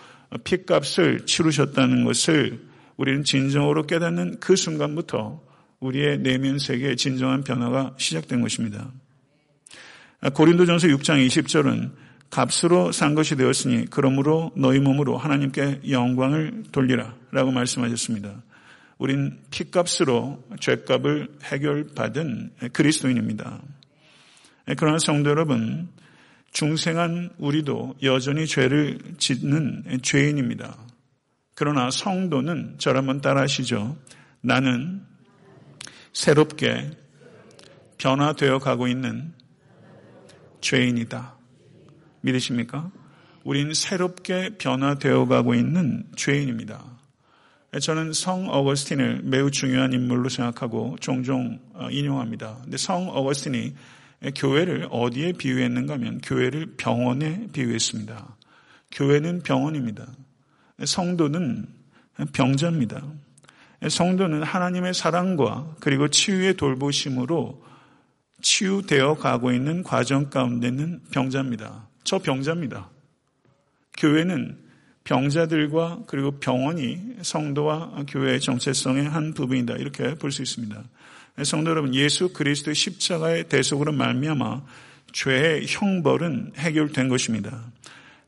[0.43, 2.59] 피값을 치르셨다는 것을
[2.97, 5.41] 우리는 진정으로 깨닫는 그 순간부터
[5.79, 8.91] 우리의 내면 세계의 진정한 변화가 시작된 것입니다.
[10.29, 11.91] 고린도전서 6장 20절은
[12.29, 18.43] 값으로 산 것이 되었으니 그러므로 너희 몸으로 하나님께 영광을 돌리라 라고 말씀하셨습니다.
[18.99, 23.61] 우린 피값으로 죄값을 해결받은 그리스도인입니다.
[24.77, 25.89] 그러나 성도 여러분,
[26.51, 30.77] 중생한 우리도 여전히 죄를 짓는 죄인입니다.
[31.55, 33.97] 그러나 성도는 저를 한번 따라 하시죠.
[34.41, 35.01] 나는
[36.13, 36.91] 새롭게
[37.97, 39.33] 변화되어 가고 있는
[40.61, 41.35] 죄인이다.
[42.21, 42.91] 믿으십니까?
[43.43, 46.83] 우린 새롭게 변화되어 가고 있는 죄인입니다.
[47.79, 52.59] 저는 성 어거스틴을 매우 중요한 인물로 생각하고 종종 어, 인용합니다.
[52.63, 53.73] 근데 성 어거스틴이
[54.35, 58.37] 교회를 어디에 비유했는가 하면 교회를 병원에 비유했습니다.
[58.91, 60.05] 교회는 병원입니다.
[60.83, 61.65] 성도는
[62.33, 63.01] 병자입니다.
[63.89, 67.63] 성도는 하나님의 사랑과 그리고 치유의 돌보심으로
[68.41, 71.87] 치유되어 가고 있는 과정 가운데는 병자입니다.
[72.03, 72.89] 저 병자입니다.
[73.97, 74.57] 교회는
[75.03, 79.75] 병자들과 그리고 병원이 성도와 교회의 정체성의 한 부분이다.
[79.75, 80.83] 이렇게 볼 수 있습니다.
[81.43, 84.61] 성도 여러분, 예수 그리스도의 십자가의 대속으로 말미암아
[85.13, 87.71] 죄의 형벌은 해결된 것입니다.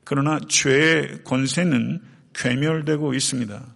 [0.04, 2.02] 그러나 죄의 권세는
[2.34, 3.73] 괴멸되고 있습니다.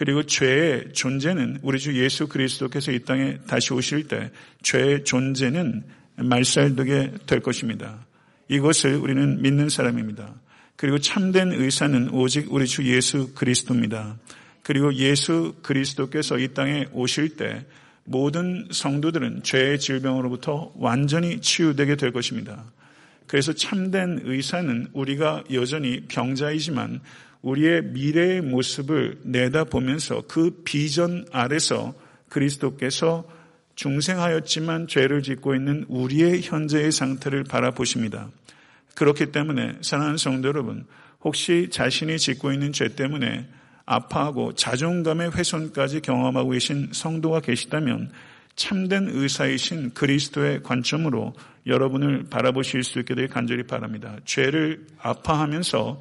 [0.00, 4.30] 그리고 죄의 존재는 우리 주 예수 그리스도께서 이 땅에 다시 오실 때
[4.62, 5.82] 죄의 존재는
[6.16, 8.06] 말살되게 될 것입니다.
[8.48, 10.32] 이것을 우리는 믿는 사람입니다.
[10.76, 14.16] 그리고 참된 의사는 오직 우리 주 예수 그리스도입니다.
[14.62, 17.66] 그리고 예수 그리스도께서 이 땅에 오실 때
[18.04, 22.64] 모든 성도들은 죄의 질병으로부터 완전히 치유되게 될 것입니다.
[23.26, 27.00] 그래서 참된 의사는 우리가 여전히 병자이지만
[27.42, 31.94] 우리의 미래의 모습을 내다보면서 그 비전 아래서
[32.28, 33.24] 그리스도께서
[33.74, 38.28] 중생하였지만 죄를 짓고 있는 우리의 현재의 상태를 바라보십니다.
[38.94, 40.86] 그렇기 때문에 사랑하는 성도 여러분,
[41.22, 43.48] 혹시 자신이 짓고 있는 죄 때문에
[43.86, 48.10] 아파하고 자존감의 훼손까지 경험하고 계신 성도가 계시다면
[48.54, 51.34] 참된 의사이신 그리스도의 관점으로
[51.66, 54.16] 여러분을 바라보실 수 있게 되 간절히 바랍니다.
[54.26, 56.00] 죄를 아파하면서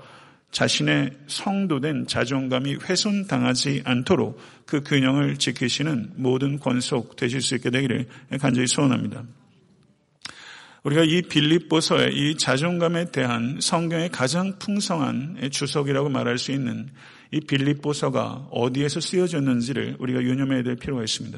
[0.51, 8.07] 자신의 성도된 자존감이 훼손당하지 않도록 그 균형을 지키시는 모든 권속 되실 수 있게 되기를
[8.39, 9.23] 간절히 소원합니다.
[10.83, 16.89] 우리가 이 빌립보서의 이 자존감에 대한 성경의 가장 풍성한 주석이라고 말할 수 있는
[17.31, 21.37] 이 빌립보서가 어디에서 쓰여졌는지를 우리가 유념해야 될 필요가 있습니다.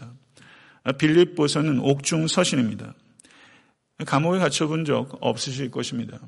[0.98, 2.94] 빌립보서는 옥중 서신입니다.
[4.06, 6.20] 감옥에 갇혀본 적 없으실 것입니다.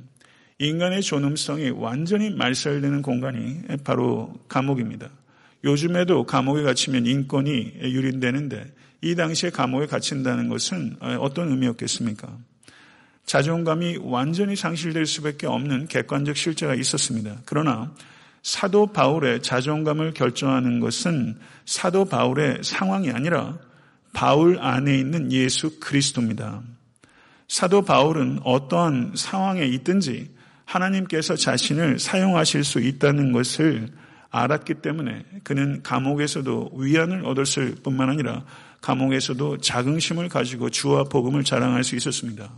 [0.60, 5.10] 인간의 존엄성이 완전히 말살되는 공간이 바로 감옥입니다.
[5.63, 8.66] 요즘에도 감옥에 갇히면 인권이 유린되는데
[9.02, 12.38] 이 당시에 감옥에 갇힌다는 것은 어떤 의미였겠습니까?
[13.26, 17.38] 자존감이 완전히 상실될 수밖에 없는 객관적 실제가 있었습니다.
[17.46, 17.94] 그러나
[18.42, 23.58] 사도 바울의 자존감을 결정하는 것은 사도 바울의 상황이 아니라
[24.12, 26.62] 바울 안에 있는 예수 그리스도입니다.
[27.48, 30.34] 사도 바울은 어떠한 상황에 있든지
[30.74, 33.90] 하나님께서 자신을 사용하실 수 있다는 것을
[34.32, 38.44] 알았기 때문에 그는 감옥에서도 위안을 얻었을 뿐만 아니라
[38.82, 42.52] 감옥에서도 자긍심을 가지고 주와 복음을 자랑할 수 있었습니다.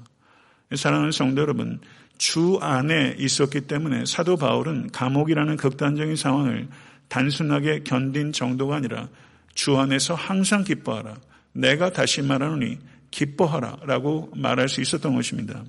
[0.74, 1.80] 사랑하는 성도 여러분,
[2.18, 6.70] 주 안에 있었기 때문에 사도 바울은 감옥이라는 극단적인 상황을
[7.10, 9.10] 단순하게 견딘 정도가 아니라
[9.54, 11.18] 주 안에서 항상 기뻐하라.
[11.54, 12.80] 내가 다시 말하노니
[13.12, 13.80] 기뻐하라.
[13.86, 15.64] 라고 말할 수 있었던 것입니다.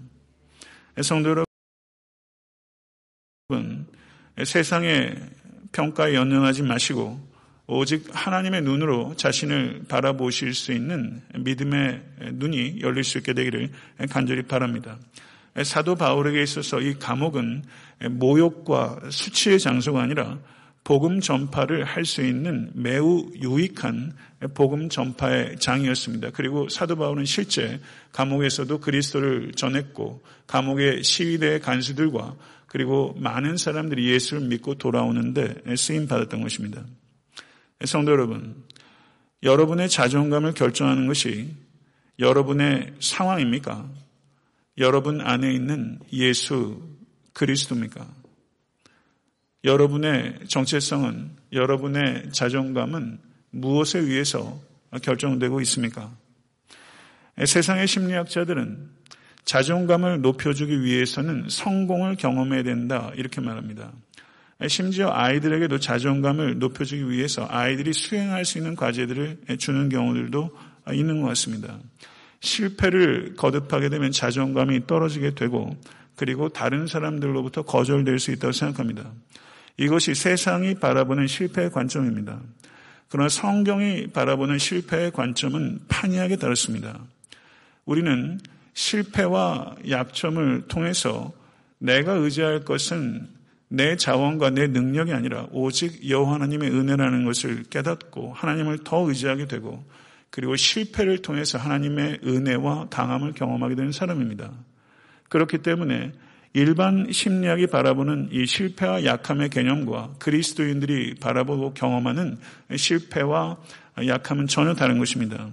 [1.02, 1.45] 성도 여러분,
[4.44, 5.14] 세상의
[5.70, 7.20] 평가에 연연하지 마시고
[7.68, 13.70] 오직 하나님의 눈으로 자신을 바라보실 수 있는 믿음의 눈이 열릴 수 있게 되기를
[14.10, 14.98] 간절히 바랍니다.
[15.62, 17.62] 사도 바울에게 있어서 이 감옥은
[18.10, 20.38] 모욕과 수치의 장소가 아니라
[20.82, 24.12] 복음 전파를 할 수 있는 매우 유익한
[24.54, 26.30] 복음 전파의 장이었습니다.
[26.32, 27.80] 그리고 사도 바울은 실제
[28.12, 36.84] 감옥에서도 그리스도를 전했고 감옥의 시위대 간수들과 그리고 많은 사람들이 예수를 믿고 돌아오는데 쓰임 받았던 것입니다.
[37.84, 38.64] 성도 여러분,
[39.42, 41.54] 여러분의 자존감을 결정하는 것이
[42.18, 43.88] 여러분의 상황입니까?
[44.78, 46.82] 여러분 안에 있는 예수
[47.32, 48.06] 그리스도입니까?
[49.64, 53.18] 여러분의 정체성은, 여러분의 자존감은
[53.50, 54.60] 무엇에 의해서
[55.02, 56.16] 결정되고 있습니까?
[57.44, 58.95] 세상의 심리학자들은
[59.46, 63.92] 자존감을 높여주기 위해서는 성공을 경험해야 된다, 이렇게 말합니다.
[64.68, 70.50] 심지어 아이들에게도 자존감을 높여주기 위해서 아이들이 수행할 수 있는 과제들을 주는 경우들도
[70.92, 71.78] 있는 것 같습니다.
[72.40, 75.76] 실패를 거듭하게 되면 자존감이 떨어지게 되고
[76.16, 79.12] 그리고 다른 사람들로부터 거절될 수 있다고 생각합니다.
[79.76, 82.40] 이것이 세상이 바라보는 실패의 관점입니다.
[83.08, 86.98] 그러나 성경이 바라보는 실패의 관점은 판이하게 다릅니다.
[87.84, 88.40] 우리는
[88.76, 91.32] 실패와 약점을 통해서
[91.78, 93.26] 내가 의지할 것은
[93.68, 99.82] 내 자원과 내 능력이 아니라 오직 여호와 하나님의 은혜라는 것을 깨닫고 하나님을 더 의지하게 되고
[100.30, 104.52] 그리고 실패를 통해서 하나님의 은혜와 강함을 경험하게 되는 사람입니다.
[105.30, 106.12] 그렇기 때문에
[106.52, 112.38] 일반 심리학이 바라보는 이 실패와 약함의 개념과 그리스도인들이 바라보고 경험하는
[112.76, 113.56] 실패와
[114.06, 115.50] 약함은 전혀 다른 것입니다.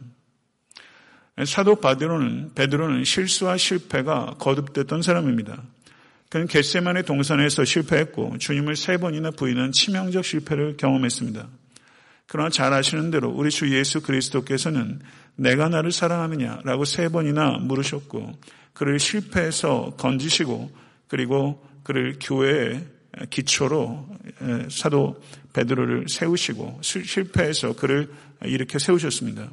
[1.45, 5.63] 사도 바드로는 베드로는 실수와 실패가 거듭됐던 사람입니다.
[6.29, 11.47] 그는 겟세만의 동산에서 실패했고 주님을 세 번이나 부인한 치명적 실패를 경험했습니다.
[12.27, 14.99] 그러나 잘 아시는 대로 우리 주 예수 그리스도께서는
[15.35, 18.31] 내가 나를 사랑하느냐라고 세 번이나 물으셨고
[18.73, 20.71] 그를 실패해서 건지시고
[21.07, 22.85] 그리고 그를 교회의
[23.29, 24.07] 기초로
[24.69, 25.21] 사도
[25.53, 28.11] 베드로를 세우시고 실패해서 그를
[28.43, 29.49] 이렇게 세우셨습니다.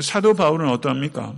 [0.00, 1.34] 사도 바울은 어떠합니까?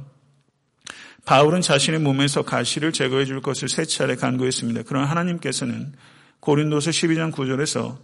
[1.24, 4.82] 바울은 자신의 몸에서 가시를 제거해 줄 것을 세 차례 간구했습니다.
[4.86, 5.92] 그러나 하나님께서는
[6.40, 7.96] 고린도서 12장 9절에서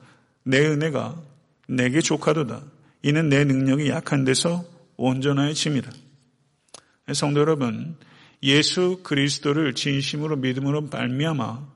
[0.44, 1.20] 내 은혜가
[1.68, 2.62] 내게 조카도다.
[3.02, 4.64] 이는 내 능력이 약한 데서
[4.96, 5.90] 온전하의 짐이라.
[7.12, 7.96] 성도 여러분,
[8.42, 11.66] 예수 그리스도를 진심으로 믿음으로 말미암아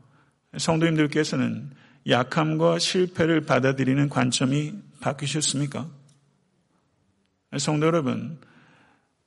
[0.56, 1.70] 성도님들께서는
[2.08, 5.88] 약함과 실패를 받아들이는 관점이 바뀌셨습니까?
[7.58, 8.38] 성도 여러분,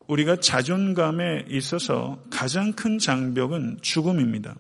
[0.08, 4.56] 우리가 자존감에 있어서 가장 큰 장벽은 죽음입니다.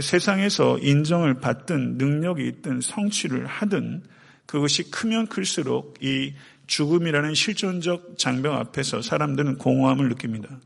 [0.00, 4.02] 세상에서 인정을 받든 능력이 있든 성취를 하든
[4.46, 6.34] 그것이 크면 클수록 이
[6.66, 10.60] 죽음이라는 실존적 장벽 앞에서 사람들은 공허함을 느낍니다.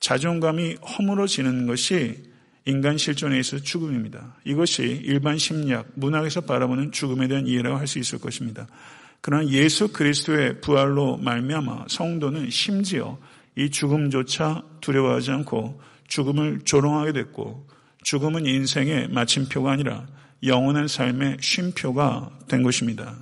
[0.00, 2.34] 자존감이 허물어지는 것이
[2.66, 4.36] 인간 실존에 있어 죽음입니다.
[4.44, 8.66] 이것이 일반 심리학, 문학에서 바라보는 죽음에 대한 이해라고 할 수 있을 것입니다.
[9.26, 13.18] 그러나 예수 그리스도의 부활로 말미암아 성도는 심지어
[13.56, 17.66] 이 죽음조차 두려워하지 않고 죽음을 조롱하게 됐고
[18.02, 20.06] 죽음은 인생의 마침표가 아니라
[20.42, 23.16] 영원한 삶의 쉼표가 된 것입니다.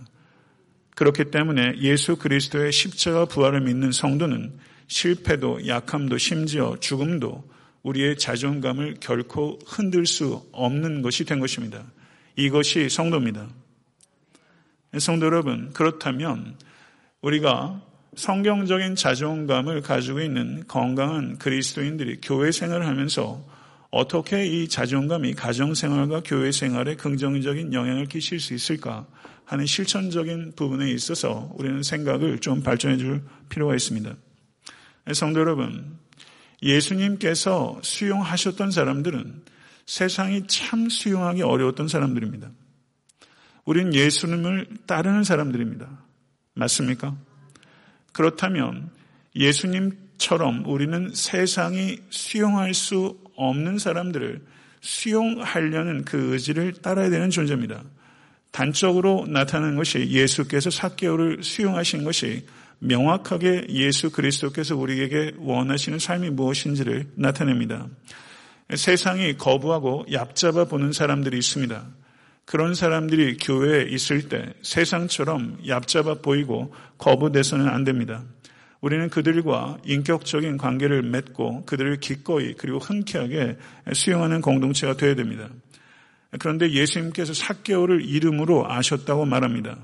[0.97, 7.49] 그렇기 때문에 예수 그리스도의 십자가 부활을 믿는 성도는 실패도 약함도 심지어 죽음도
[7.85, 11.85] 우리의 자존감을 결코 흔들 수 없는 것이 된 것입니다.
[12.35, 13.62] 이것이 성도입니다.
[14.99, 16.57] 성도 여러분, 그렇다면
[17.23, 17.81] 우리가
[18.15, 23.43] 성경적인 자존감을 가지고 있는 건강한 그리스도인들이 교회 생활을 하면서
[23.91, 29.07] 어떻게 이 자존감이 가정생활과 교회 생활에 긍정적인 영향을 끼칠 수 있을까
[29.45, 34.15] 하는 실천적인 부분에 있어서 우리는 생각을 좀 발전해 줄 필요가 있습니다.
[35.15, 35.99] 성도 여러분,
[36.63, 39.43] 예수님께서 수용하셨던 사람들은
[39.87, 42.51] 세상이 참 수용하기 어려웠던 사람들입니다.
[43.65, 45.89] 우린 예수님을 따르는 사람들입니다.
[46.55, 47.17] 맞습니까?
[48.13, 48.91] 그렇다면
[49.35, 54.43] 예수님처럼 우리는 세상이 수용할 수 없는 사람들을
[54.81, 57.83] 수용하려는 그 의지를 따라야 되는 존재입니다.
[58.51, 62.45] 단적으로 나타나는 것이 예수께서 사개오를 수용하신 것이
[62.81, 67.87] 명확하게 예수 그리스도께서 우리에게 원하시는 삶이 무엇인지를 나타냅니다.
[68.75, 71.87] 세상이 거부하고 얕잡아 보는 사람들이 있습니다.
[72.45, 78.25] 그런 사람들이 교회에 있을 때 세상처럼 얕잡아 보이고 거부돼서는 안 됩니다.
[78.81, 83.57] 우리는 그들과 인격적인 관계를 맺고 그들을 기꺼이 그리고 흔쾌하게
[83.93, 85.49] 수용하는 공동체가 되어야 됩니다.
[86.41, 89.79] 그런데 예수님께서 사개오를 이름으로 아셨다고 말합니다.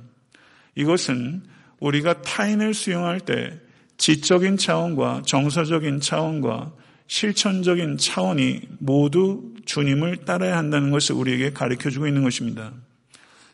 [0.75, 1.43] 이것은
[1.79, 3.59] 우리가 타인을 수용할 때
[3.99, 6.73] 지적인 차원과 정서적인 차원과
[7.09, 12.73] 실천적인 차원이 모두 주님을 따라야 한다는 것을 우리에게 가르쳐 주고 있는 것입니다.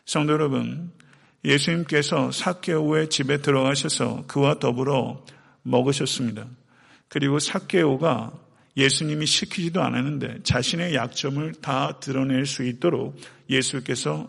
[0.05, 0.91] 성도 여러분,
[1.43, 5.25] 예수님께서 사케오의 집에 들어가셔서 그와 더불어
[5.63, 6.47] 먹으셨습니다.
[7.07, 8.33] 그리고 사케오가
[8.77, 13.17] 예수님이 시키지도 않았는데 자신의 약점을 다 드러낼 수 있도록
[13.49, 14.27] 예수께서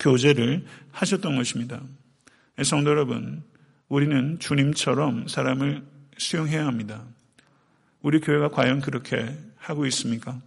[0.00, 1.80] 교제를 하셨던 것입니다.
[2.64, 3.44] 성도 여러분,
[3.88, 5.84] 우리는 주님처럼 사람을
[6.18, 7.04] 수용해야 합니다.
[8.04, 10.38] 우리 교회가 과연 그렇게 하고 있습니까?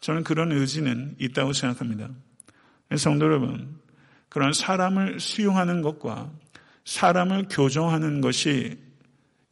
[0.00, 2.10] 저는 그런 의지는 있다고 생각합니다.
[2.98, 3.80] 성도 여러분,
[4.28, 6.30] 그런 사람을 수용하는 것과
[6.84, 8.78] 사람을 교정하는 것이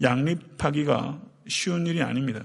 [0.02, 2.42] 양립하기가 쉬운 일이 아닙니다.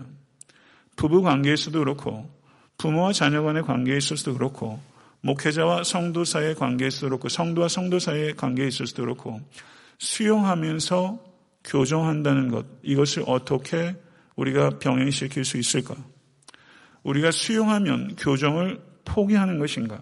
[0.96, 2.34] 부부 관계에서도 그렇고,
[2.78, 4.80] 부모와 자녀 간의 관계에 있어서도 그렇고,
[5.20, 9.42] 목회자와 성도 사이의 관계에 있어서도 그렇고 성도와 성도 사이의 관계에 있어서도 그렇고
[9.98, 11.26] 수용하면서
[11.66, 13.98] 교정한다는 것 이것을 어떻게
[14.40, 15.96] 우리가 병행시킬 수 있을까?
[17.04, 20.02] 우리가 수용하면 교정을 포기하는 것인가?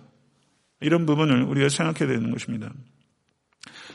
[0.80, 2.71] 이런 부분을 우리가 생각해야 되는 것입니다.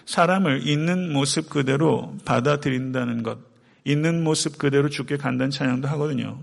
[0.05, 3.38] 사람을 있는 모습 그대로 받아들인다는 것,
[3.85, 6.42] 있는 모습 그대로 죽게 간다는 찬양도 하거든요.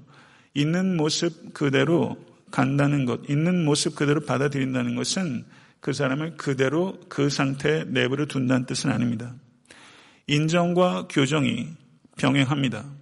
[0.53, 2.17] 있는 모습 그대로
[2.51, 5.45] 간다는 것, 있는 모습 그대로 받아들인다는 것은
[5.81, 9.35] 그 사람을 그대로 그 상태에 내버려 둔다는 뜻은 아닙니다.
[10.27, 11.67] 인정과 교정이
[12.17, 12.98] 병행합니다.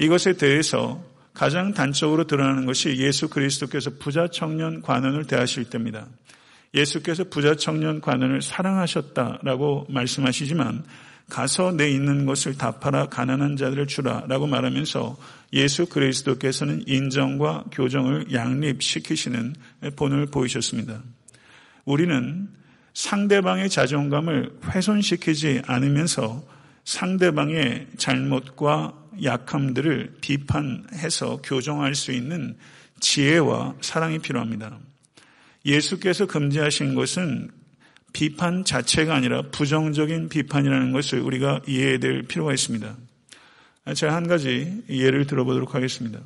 [0.00, 6.06] 이것에 대해서 가장 단적으로 드러나는 것이 예수 그리스도께서 부자 청년 관원을 대하실 때입니다.
[6.74, 10.84] 예수께서 부자 청년 관원을 사랑하셨다라고 말씀하시지만
[11.28, 15.18] 가서 내 있는 것을 다 팔아 가난한 자들을 주라라고 말하면서
[15.52, 19.54] 예수 그리스도께서는 인정과 교정을 양립시키시는
[19.96, 21.02] 본을 보이셨습니다.
[21.84, 22.48] 우리는
[22.94, 26.42] 상대방의 자존감을 훼손시키지 않으면서
[26.84, 32.56] 상대방의 잘못과 약함들을 비판해서 교정할 수 있는
[33.00, 34.78] 지혜와 사랑이 필요합니다.
[35.64, 37.50] 예수께서 금지하신 것은
[38.12, 42.96] 비판 자체가 아니라 부정적인 비판이라는 것을 우리가 이해해야 될 필요가 있습니다.
[43.94, 46.20] 제가 한 가지 예를 들어보도록 하겠습니다.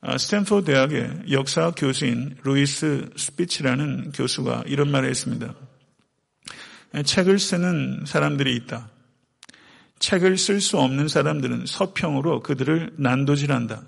[0.00, 5.54] 아, 스탠포드 대학의 역사 교수인 루이스 스피치라는 교수가 이런 말을 했습니다.
[7.04, 8.90] 책을 쓰는 사람들이 있다.
[10.04, 13.82] 책을 쓸 수 없는 사람들은 서평으로 그들을 난도질한다.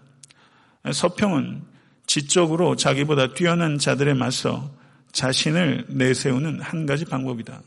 [0.90, 1.62] 서평은
[2.06, 4.72] 지적으로 자기보다 뛰어난 자들에 맞서
[5.12, 7.60] 자신을 내세우는 한 가지 방법이다.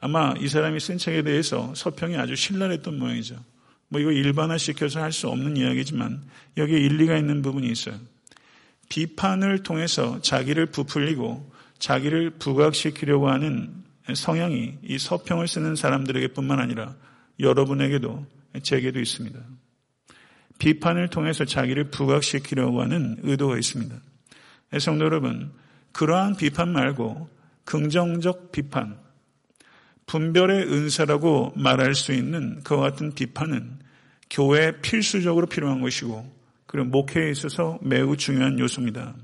[0.00, 3.36] 아마 이 사람이 쓴 책에 대해서 서평이 아주 신랄했던 모양이죠.
[3.88, 6.20] 뭐 이거 일반화시켜서 할 수 없는 이야기지만
[6.56, 7.94] 여기에 일리가 있는 부분이 있어요.
[8.88, 13.72] 비판을 통해서 자기를 부풀리고 자기를 부각시키려고 하는
[14.12, 16.96] 성향이 이 서평을 쓰는 사람들에게 뿐만 아니라
[17.40, 18.26] 여러분에게도
[18.62, 19.38] 제게도 있습니다.
[20.58, 23.94] 비판을 통해서 자기를 부각시키려고 하는 의도가 있습니다.
[24.80, 25.52] 성도 여러분,
[25.92, 27.28] 그러한 비판 말고
[27.64, 28.98] 긍정적 비판,
[30.06, 33.78] 분별의 은사라고 말할 수 있는 그와 같은 비판은
[34.30, 39.14] 교회에 필수적으로 필요한 것이고 그리고 목회에 있어서 매우 중요한 요소입니다.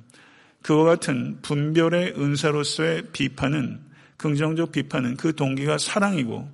[0.62, 3.80] 그와 같은 분별의 은사로서의 비판은
[4.16, 6.48] 긍정적 비판은 그 동기가 사랑이고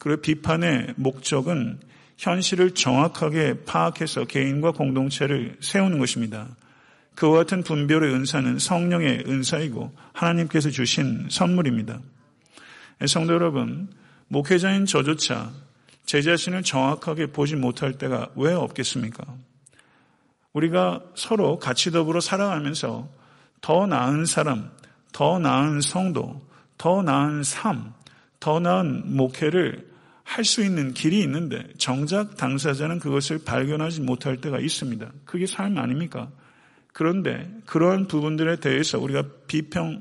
[0.00, 1.78] 그리고 비판의 목적은
[2.16, 6.48] 현실을 정확하게 파악해서 개인과 공동체를 세우는 것입니다.
[7.14, 12.00] 그와 같은 분별의 은사는 성령의 은사이고 하나님께서 주신 선물입니다.
[13.06, 13.90] 성도 여러분,
[14.28, 15.50] 목회자인 저조차
[16.06, 19.22] 제 자신을 정확하게 보지 못할 때가 왜 없겠습니까?
[20.54, 23.06] 우리가 서로 같이 더불어 살아가면서
[23.60, 24.70] 더 나은 사람,
[25.12, 26.40] 더 나은 성도,
[26.78, 27.92] 더 나은 삶,
[28.40, 29.89] 더 나은 목회를
[30.30, 35.12] 할 수 있는 길이 있는데 정작 당사자는 그것을 발견하지 못할 때가 있습니다.
[35.24, 36.30] 그게 삶 아닙니까?
[36.92, 40.00] 그런데 그러한 부분들에 대해서 우리가 비평,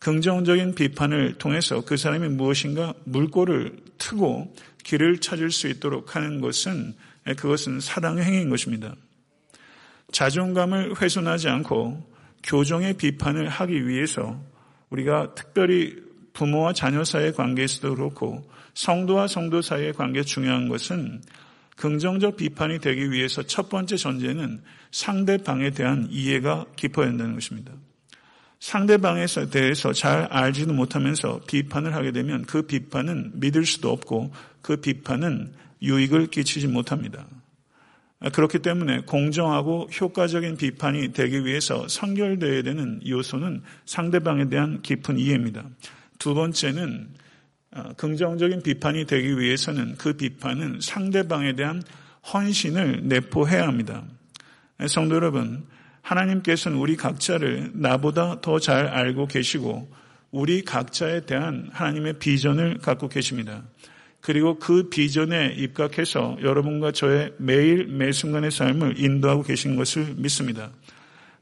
[0.00, 4.54] 긍정적인 비판을 통해서 그 사람이 무엇인가 물꼬를 트고
[4.84, 6.94] 길을 찾을 수 있도록 하는 것은
[7.38, 8.94] 그것은 사랑의 행위인 것입니다.
[10.12, 12.12] 자존감을 훼손하지 않고
[12.42, 14.38] 교정의 비판을 하기 위해서
[14.90, 15.96] 우리가 특별히
[16.34, 21.22] 부모와 자녀 사이의 관계에서도 그렇고 성도와 성도 사이의 관계 중요한 것은
[21.76, 27.72] 긍정적 비판이 되기 위해서 첫 번째 전제는 상대방에 대한 이해가 깊어야 한다는 것입니다.
[28.60, 35.52] 상대방에 대해서 잘 알지도 못하면서 비판을 하게 되면 그 비판은 믿을 수도 없고 그 비판은
[35.82, 37.26] 유익을 끼치지 못합니다.
[38.32, 45.64] 그렇기 때문에 공정하고 효과적인 비판이 되기 위해서 선결되어야 되는 요소는 상대방에 대한 깊은 이해입니다.
[46.20, 47.18] 두 번째는 어,
[47.96, 51.82] 긍정적인 비판이 되기 위해서는 그 비판은 상대방에 대한
[52.32, 54.04] 헌신을 내포해야 합니다.
[54.88, 55.64] 성도 여러분,
[56.02, 59.88] 하나님께서는 우리 각자를 나보다 더 잘 알고 계시고
[60.30, 63.62] 우리 각자에 대한 하나님의 비전을 갖고 계십니다.
[64.20, 70.70] 그리고 그 비전에 입각해서 여러분과 저의 매일 매 순간의 삶을 인도하고 계신 것을 믿습니다.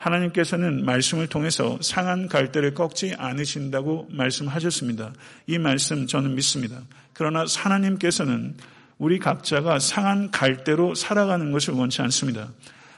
[0.01, 5.13] 하나님께서는 말씀을 통해서 상한 갈대를 꺾지 않으신다고 말씀하셨습니다.
[5.47, 6.81] 이 말씀 저는 믿습니다.
[7.13, 8.57] 그러나 하나님께서는
[8.97, 12.49] 우리 각자가 상한 갈대로 살아가는 것을 원치 않습니다.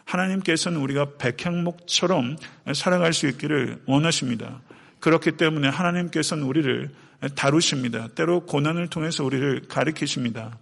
[0.04, 2.36] 하나님께서는 우리가 백향목처럼
[2.72, 4.60] 살아갈 수 있기를 원하십니다.
[5.00, 6.90] 그렇기 때문에 하나님께서는 우리를
[7.34, 8.08] 다루십니다.
[8.14, 10.56] 때로 고난을 통해서 우리를 가리키십니다.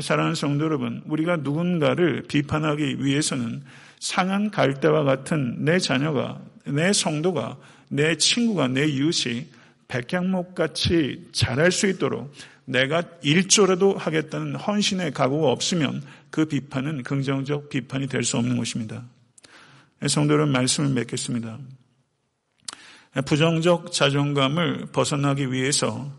[0.00, 3.62] 사랑하는 성도 여러분, 우리가 누군가를 비판하기 위해서는
[4.00, 7.56] 상한 갈대와 같은 내 자녀가, 내 성도가,
[7.88, 9.48] 내 친구가, 내 이웃이
[9.88, 12.32] 백향목같이 자랄 수 있도록
[12.66, 19.04] 내가 일조라도 하겠다는 헌신의 각오가 없으면 그 비판은 긍정적 비판이 될 수 없는 것입니다.
[20.06, 21.58] 성도 여러분 말씀을 맺겠습니다.
[23.24, 26.12] 부정적 자존감을 벗어나기 위해서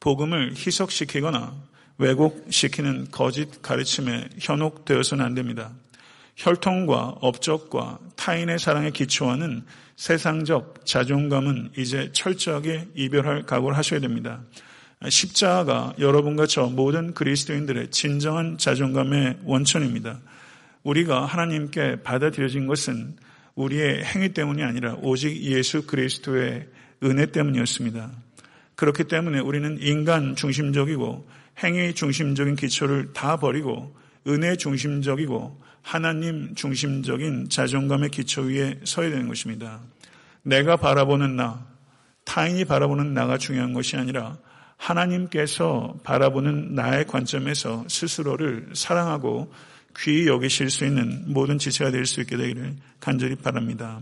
[0.00, 1.54] 복음을 희석시키거나
[1.98, 5.70] 왜곡시키는 거짓 가르침에 현혹되어서는 안 됩니다.
[6.36, 9.62] 혈통과 업적과 타인의 사랑에 기초하는
[9.96, 14.42] 세상적 자존감은 이제 철저하게 이별할 각오를 하셔야 됩니다.
[15.08, 20.20] 십자가가 여러분과 저 모든 그리스도인들의 진정한 자존감의 원천입니다.
[20.82, 23.16] 우리가 하나님께 받아들여진 것은
[23.54, 26.66] 우리의 행위 때문이 아니라 오직 예수 그리스도의
[27.02, 28.10] 은혜 때문이었습니다.
[28.74, 31.28] 그렇기 때문에 우리는 인간 중심적이고
[31.62, 33.94] 행위 중심적인 기초를 다 버리고
[34.26, 39.80] 은혜 중심적이고 하나님 중심적인 자존감의 기초 위에 서야 되는 것입니다.
[40.42, 41.66] 내가 바라보는 나,
[42.24, 44.38] 타인이 바라보는 나가 중요한 것이 아니라
[44.78, 49.52] 하나님께서 바라보는 나의 관점에서 스스로를 사랑하고
[49.98, 54.00] 귀히 여기실 수 있는 모든 지체가 될 수 있게 되기를 간절히 바랍니다.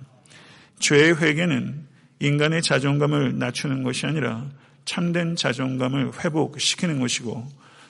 [0.79, 1.85] 죄의 회개는
[2.21, 4.47] 인간의 자존감을 낮추는 것이 아니라
[4.85, 7.47] 참된 자존감을 회복시키는 것이고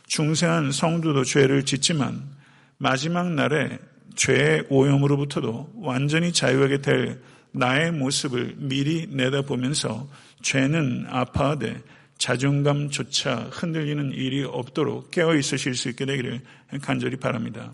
[0.06, 2.41] 중세한 성도도 죄를 짓지만
[2.82, 3.78] 마지막 날에
[4.16, 7.22] 죄의 오염으로부터도 완전히 자유하게 될
[7.52, 10.10] 나의 모습을 미리 내다보면서
[10.42, 11.80] 죄는 아파하되
[12.18, 16.40] 자존감조차 흔들리는 일이 없도록 깨어 있으실 수 있게 되기를
[16.82, 17.72] 간절히 바랍니다.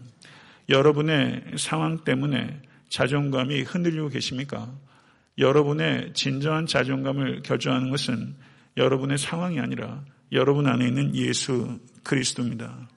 [0.69, 4.71] 여러분의 상황 때문에 자존감이 흔들리고 계십니까?
[5.39, 8.35] 여러분의 진정한 자존감을 결정하는 것은
[8.77, 12.89] 여러분의 상황이 아니라 여러분 안에 있는 예수 그리스도입니다.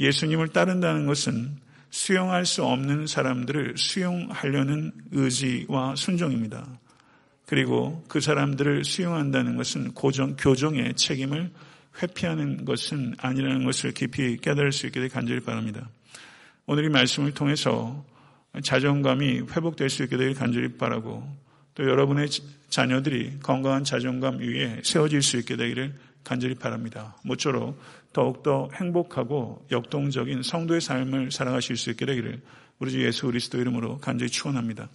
[0.00, 1.56] 예수님을 따른다는 것은
[1.90, 6.66] 수용할 수 없는 사람들을 수용하려는 의지와 순종입니다.
[7.46, 11.50] 그리고 그 사람들을 수용한다는 것은 고정, 교정의 책임을
[12.02, 15.88] 회피하는 것은 아니라는 것을 깊이 깨달을 수 있게 되 간절히 바랍니다.
[16.66, 18.04] 오늘 이 말씀을 통해서
[18.62, 21.26] 자존감이 회복될 수 있게 되길 간절히 바라고
[21.74, 22.28] 또 여러분의
[22.68, 25.94] 자녀들이 건강한 자존감 위에 세워질 수 있게 되기를
[26.24, 27.16] 간절히 바랍니다.
[27.24, 27.80] 모쪼록
[28.12, 32.40] 더욱더 행복하고 역동적인 성도의 삶을 살아가실 수 있게 되기를
[32.78, 34.88] 우리 주 예수 그리스도 이름으로 간절히 축원합니다.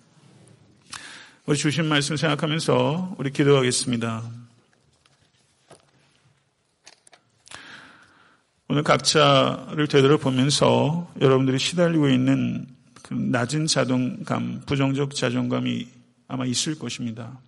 [1.45, 4.23] 우리 주신 말씀 생각하면서 우리 기도하겠습니다.
[8.69, 12.65] 오늘 각자를 되돌아보면서 여러분들이 시달리고 있는
[13.03, 15.87] 그 낮은 자존감, 부정적 자존감이
[16.27, 17.39] 아마 있을 것입니다.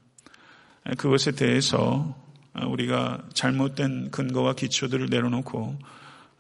[0.97, 2.15] 그것에 대해서
[2.63, 5.75] 우리가 잘못된 근거와 기초들을 내려놓고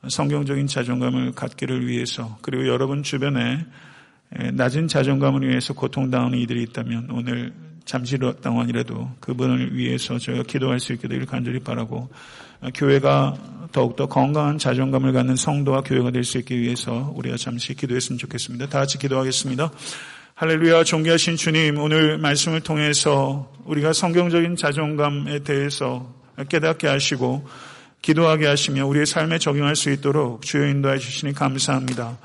[0.07, 3.65] 성경적인 자존감을 갖기를 위해서 그리고 여러분 주변에
[4.53, 7.53] 낮은 자존감을 위해서 고통당하는 이들이 있다면 오늘
[7.85, 12.09] 잠시 동안이라도 그분을 위해서 저희가 기도할 수 있게 되기를 간절히 바라고
[12.73, 13.35] 교회가
[13.71, 18.67] 더욱더 건강한 자존감을 갖는 성도와 교회가 될 수 있기 위해서 우리가 잠시 기도했으면 좋겠습니다.
[18.67, 19.69] 다 같이 기도하겠습니다.
[20.37, 26.13] 할렐루야 존귀하신 주님 오늘 말씀을 통해서 우리가 성경적인 자존감에 대해서
[26.49, 27.47] 깨닫게 하시고
[28.01, 32.17] 기도하게 하시며 우리의 삶에 적용할 수 있도록 주여 인도해 주시니 감사합니다.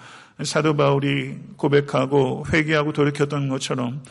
[0.42, 4.02] 사도 바울이 고백하고 회개하고 돌이켰던 것처럼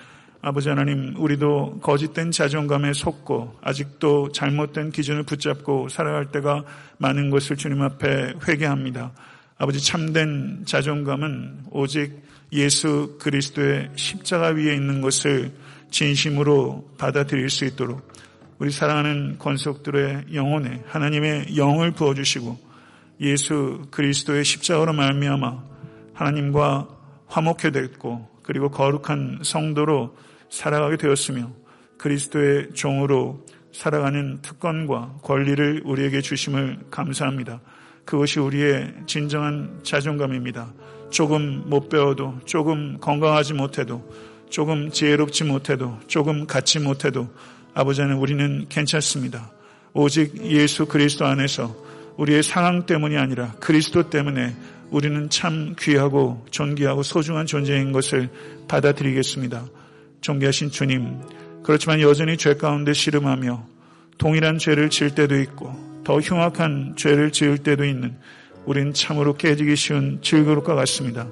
[0.41, 6.63] 아버지 하나님 우리도 거짓된 자존감에 속고 아직도 잘못된 기준을 붙잡고 살아갈 때가
[6.99, 9.11] 많은 것을 주님 앞에 회개합니다.
[9.57, 15.51] 아버지 참된 자존감은 오직 예수 그리스도의 십자가 위에 있는 것을
[15.91, 18.07] 진심으로 받아들일 수 있도록
[18.57, 22.59] 우리 사랑하는 권속들의 영혼에 하나님의 영을 부어주시고
[23.21, 25.63] 예수 그리스도의 십자가로 말미암아
[26.13, 26.87] 하나님과
[27.27, 30.15] 화목해 됐고 그리고 거룩한 성도로
[30.49, 31.51] 살아가게 되었으며
[31.97, 37.61] 그리스도의 종으로 살아가는 특권과 권리를 우리에게 주심을 감사합니다.
[38.05, 40.73] 그것이 우리의 진정한 자존감입니다.
[41.09, 44.03] 조금 못 배워도, 조금 건강하지 못해도,
[44.49, 47.29] 조금 지혜롭지 못해도, 조금 갖지 못해도,
[47.73, 49.51] 아버지는 우리는 괜찮습니다.
[49.93, 51.75] 오직 예수 그리스도 안에서
[52.17, 54.55] 우리의 상황 때문이 아니라 그리스도 때문에
[54.91, 58.29] 우리는 참 귀하고 존귀하고 소중한 존재인 것을
[58.67, 59.65] 받아들이겠습니다.
[60.21, 61.21] 존귀하신 주님,
[61.63, 63.65] 그렇지만 여전히 죄 가운데 씨름하며
[64.17, 68.17] 동일한 죄를 지을 때도 있고 더 흉악한 죄를 지을 때도 있는
[68.65, 71.27] 우린 참으로 깨지기 쉬운 질그릇과 같습니다.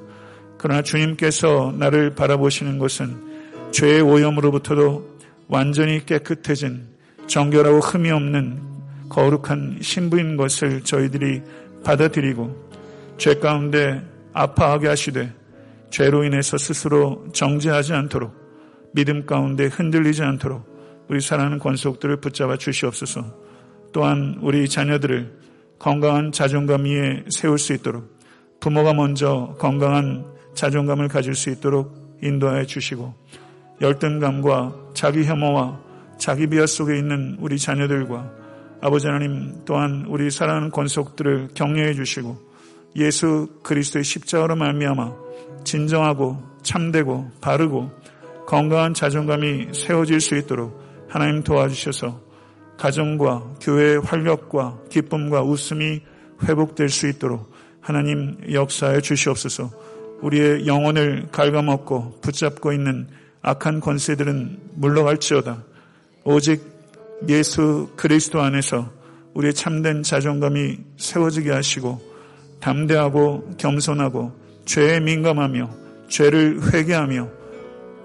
[0.57, 5.17] 그러나 주님께서 나를 바라보시는 것은 죄의 오염으로부터도
[5.47, 6.87] 완전히 깨끗해진
[7.27, 8.61] 정결하고 흠이 없는
[9.09, 11.41] 거룩한 신부인 것을 저희들이
[11.83, 12.69] 받아들이고
[13.17, 14.01] 죄 가운데
[14.33, 15.33] 아파하게 하시되
[15.89, 18.33] 죄로 인해서 스스로 정죄하지 않도록
[18.93, 23.23] 믿음 가운데 흔들리지 않도록 우리 사랑하는 권속들을 붙잡아 주시옵소서.
[23.93, 25.31] 또한 우리 자녀들을
[25.79, 28.17] 건강한 자존감 위에 세울 수 있도록
[28.59, 33.13] 부모가 먼저 건강한 자존감을 가질 수 있도록 인도하여 주시고
[33.81, 35.79] 열등감과 자기 혐오와
[36.17, 38.31] 자기 비하 속에 있는 우리 자녀들과
[38.81, 42.37] 아버지 하나님 또한 우리 사랑하는 권속들을 격려해 주시고
[42.95, 45.13] 예수 그리스도의 십자가로 말미암아
[45.63, 47.91] 진정하고 참되고 바르고
[48.47, 52.26] 건강한 자존감이 세워질 수 있도록 하나님 도와주셔서
[52.77, 56.01] 가정과 교회의 활력과 기쁨과 웃음이
[56.43, 57.51] 회복될 수 있도록
[57.81, 59.71] 하나님 역사해 주시옵소서.
[60.21, 63.07] 우리의 영혼을 갉아먹고 붙잡고 있는
[63.41, 65.63] 악한 권세들은 물러갈지어다.
[66.23, 66.61] 오직
[67.29, 68.91] 예수 그리스도 안에서
[69.33, 72.01] 우리의 참된 자존감이 세워지게 하시고
[72.59, 74.33] 담대하고 겸손하고
[74.65, 75.69] 죄에 민감하며
[76.09, 77.29] 죄를 회개하며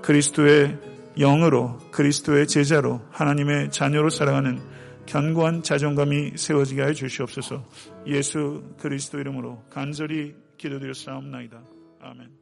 [0.03, 0.79] 그리스도의
[1.19, 4.61] 영으로 그리스도의 제자로 하나님의 자녀로 살아가는
[5.07, 7.65] 견고한 자존감이 세워지게 해 주시옵소서
[8.07, 11.61] 예수 그리스도 이름으로 간절히 기도드렸사옵나이다.
[12.01, 12.42] 아멘.